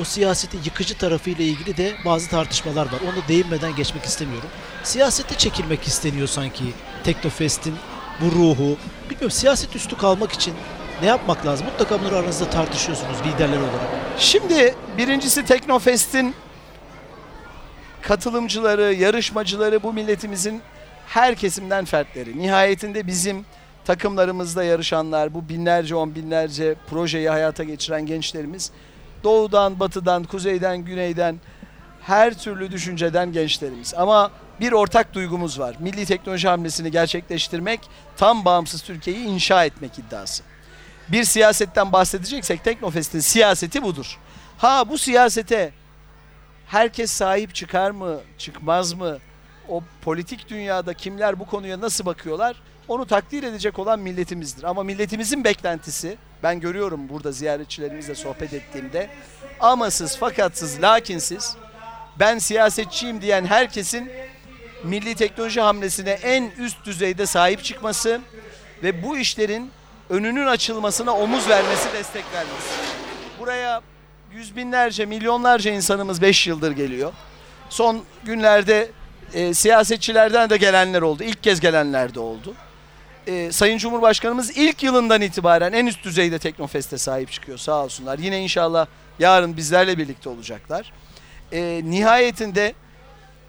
o 0.00 0.04
siyasetin 0.04 0.60
yıkıcı 0.64 0.98
tarafıyla 0.98 1.44
ilgili 1.44 1.76
de 1.76 1.94
bazı 2.04 2.30
tartışmalar 2.30 2.86
var. 2.86 3.00
Onu 3.04 3.28
değinmeden 3.28 3.76
geçmek 3.76 4.04
istemiyorum. 4.04 4.48
Siyasete 4.82 5.34
çekilmek 5.34 5.82
isteniyor 5.82 6.28
sanki 6.28 6.64
Teknofest'in 7.04 7.74
bu 8.20 8.32
ruhu. 8.32 8.76
Bilmiyorum 9.10 9.30
siyaset 9.30 9.76
üstü 9.76 9.96
kalmak 9.96 10.32
için 10.32 10.54
ne 11.02 11.06
yapmak 11.06 11.46
lazım? 11.46 11.66
Mutlaka 11.66 12.00
bunları 12.00 12.16
aranızda 12.16 12.50
tartışıyorsunuz 12.50 13.16
liderler 13.26 13.58
olarak. 13.58 13.88
Şimdi 14.18 14.74
birincisi 14.98 15.44
Teknofest'in 15.44 16.34
katılımcıları, 18.02 18.94
yarışmacıları 18.94 19.82
bu 19.82 19.92
milletimizin 19.92 20.62
her 21.06 21.34
kesimden 21.34 21.84
fertleri. 21.84 22.38
Nihayetinde 22.38 23.06
bizim 23.06 23.44
takımlarımızda 23.84 24.64
yarışanlar, 24.64 25.34
bu 25.34 25.48
binlerce 25.48 25.94
on 25.94 26.14
binlerce 26.14 26.74
projeyi 26.90 27.30
hayata 27.30 27.64
geçiren 27.64 28.06
gençlerimiz 28.06 28.70
doğudan, 29.24 29.80
batıdan, 29.80 30.24
kuzeyden, 30.24 30.78
güneyden 30.78 31.40
her 32.02 32.38
türlü 32.38 32.72
düşünceden 32.72 33.32
gençlerimiz. 33.32 33.94
Ama 33.94 34.30
bir 34.60 34.72
ortak 34.72 35.14
duygumuz 35.14 35.60
var. 35.60 35.76
Milli 35.80 36.06
teknoloji 36.06 36.48
hamlesini 36.48 36.90
gerçekleştirmek, 36.90 37.80
tam 38.16 38.44
bağımsız 38.44 38.82
Türkiye'yi 38.82 39.26
inşa 39.26 39.64
etmek 39.64 39.98
iddiası. 39.98 40.42
Bir 41.08 41.24
siyasetten 41.24 41.92
bahsedeceksek 41.92 42.64
Teknofest'in 42.64 43.20
siyaseti 43.20 43.82
budur. 43.82 44.18
Ha 44.58 44.88
bu 44.88 44.98
siyasete 44.98 45.72
herkes 46.66 47.10
sahip 47.10 47.54
çıkar 47.54 47.90
mı, 47.90 48.20
çıkmaz 48.38 48.92
mı? 48.92 49.18
O 49.68 49.82
politik 50.02 50.48
dünyada 50.48 50.94
kimler 50.94 51.40
bu 51.40 51.46
konuya 51.46 51.80
nasıl 51.80 52.06
bakıyorlar? 52.06 52.56
Onu 52.88 53.06
takdir 53.06 53.42
edecek 53.42 53.78
olan 53.78 53.98
milletimizdir. 53.98 54.64
Ama 54.64 54.82
milletimizin 54.82 55.44
beklentisi, 55.44 56.16
ben 56.42 56.60
görüyorum 56.60 57.08
burada 57.08 57.32
ziyaretçilerimizle 57.32 58.14
sohbet 58.14 58.52
ettiğimde, 58.52 59.10
amasız, 59.60 60.16
fakatsız, 60.16 60.82
lakinsiz, 60.82 61.56
ben 62.18 62.38
siyasetçiyim 62.38 63.22
diyen 63.22 63.44
herkesin 63.44 64.10
milli 64.84 65.14
teknoloji 65.14 65.60
hamlesine 65.60 66.10
en 66.10 66.50
üst 66.58 66.84
düzeyde 66.84 67.26
sahip 67.26 67.64
çıkması 67.64 68.20
ve 68.82 69.02
bu 69.02 69.18
işlerin 69.18 69.70
önünün 70.10 70.46
açılmasına 70.46 71.16
omuz 71.16 71.48
vermesi, 71.48 71.92
destek 71.92 72.24
vermesi. 72.34 72.68
Buraya 73.40 73.82
yüz 74.32 74.56
binlerce, 74.56 75.06
milyonlarca 75.06 75.70
insanımız 75.70 76.22
5 76.22 76.46
yıldır 76.46 76.72
geliyor. 76.72 77.12
Son 77.68 78.02
günlerde 78.24 78.90
e, 79.34 79.54
siyasetçilerden 79.54 80.50
de 80.50 80.56
gelenler 80.56 81.02
oldu. 81.02 81.22
İlk 81.24 81.42
kez 81.42 81.60
gelenler 81.60 82.14
de 82.14 82.20
oldu. 82.20 82.54
E, 83.26 83.52
Sayın 83.52 83.78
Cumhurbaşkanımız 83.78 84.50
ilk 84.56 84.82
yılından 84.82 85.20
itibaren 85.22 85.72
en 85.72 85.86
üst 85.86 86.04
düzeyde 86.04 86.38
Teknofest'e 86.38 86.98
sahip 86.98 87.32
çıkıyor 87.32 87.58
sağ 87.58 87.84
olsunlar. 87.84 88.18
Yine 88.18 88.40
inşallah 88.42 88.86
yarın 89.18 89.56
bizlerle 89.56 89.98
birlikte 89.98 90.28
olacaklar. 90.28 90.92
E, 91.52 91.80
nihayetinde 91.84 92.74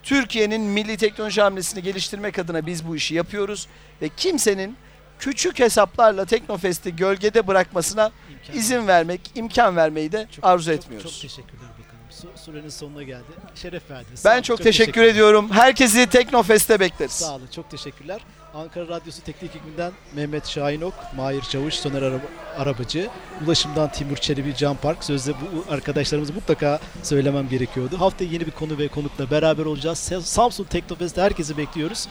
Türkiye'nin 0.04 0.62
milli 0.62 0.98
teknoloji 0.98 1.42
hamlesini 1.42 1.84
geliştirmek 1.84 2.40
adına 2.40 2.66
biz 2.66 2.88
bu 2.88 2.96
işi 2.96 3.16
yapıyoruz 3.16 3.68
ve 4.02 4.10
kimsenin 4.18 4.78
küçük 5.20 5.60
hesaplarla 5.60 6.26
Teknofest'i 6.26 6.96
gölgede 6.96 7.48
bırakmasına 7.48 8.12
İmkan- 8.32 8.58
izin 8.58 8.88
vermek, 8.88 9.22
imkan 9.36 9.76
vermeyi 9.76 10.12
de 10.12 10.28
Çok- 10.36 10.46
arzu 10.46 10.66
çok- 10.72 10.80
etmiyoruz. 10.80 11.22
Çok 11.36 11.46
bakanım. 11.48 11.97
Sürenin 12.36 12.70
sonuna 12.70 13.04
geldi. 13.04 13.24
Şeref 13.56 13.90
verdiniz. 13.92 14.26
Ben 14.26 14.34
olun, 14.34 14.42
çok, 14.42 14.58
teşekkür 14.58 14.72
teşekkürler. 14.84 15.08
ediyorum. 15.08 15.50
Herkesi 15.52 16.08
Teknofest'te 16.10 16.80
bekleriz. 16.80 17.12
Sağ 17.12 17.36
olun, 17.36 17.48
çok 17.56 17.72
teşekkürler. 17.72 18.22
Ankara 18.54 18.88
Radyosu 18.88 19.22
Teknik 19.24 19.56
Ekibinden 19.56 19.92
Mehmet 20.16 20.48
Şahinok, 20.48 20.94
Mahir 21.16 21.42
Çavuş, 21.42 21.74
Soner 21.74 22.02
Araba- 22.02 22.22
Arabacı, 22.58 23.10
Ulaşımdan 23.46 23.92
Timur 23.92 24.16
Çelebi, 24.18 24.56
Can 24.56 24.76
Park. 24.76 25.04
Sözde 25.04 25.34
bu 25.34 25.74
arkadaşlarımızı 25.74 26.34
mutlaka 26.34 26.80
söylemem 27.04 27.50
gerekiyordu. 27.50 28.00
Haftaya 28.00 28.32
yeni 28.32 28.46
bir 28.46 28.52
konu 28.52 28.78
ve 28.78 28.88
konukla 28.88 29.32
beraber 29.32 29.66
olacağız. 29.66 29.98
Se- 30.12 30.22
Samsun 30.22 30.64
Teknofest'te 30.64 31.22
herkesi 31.22 31.58
bekliyoruz. 31.58 32.08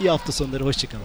İyi 0.00 0.10
hafta 0.10 0.32
sonları, 0.32 0.64
hoşçakalın. 0.64 1.04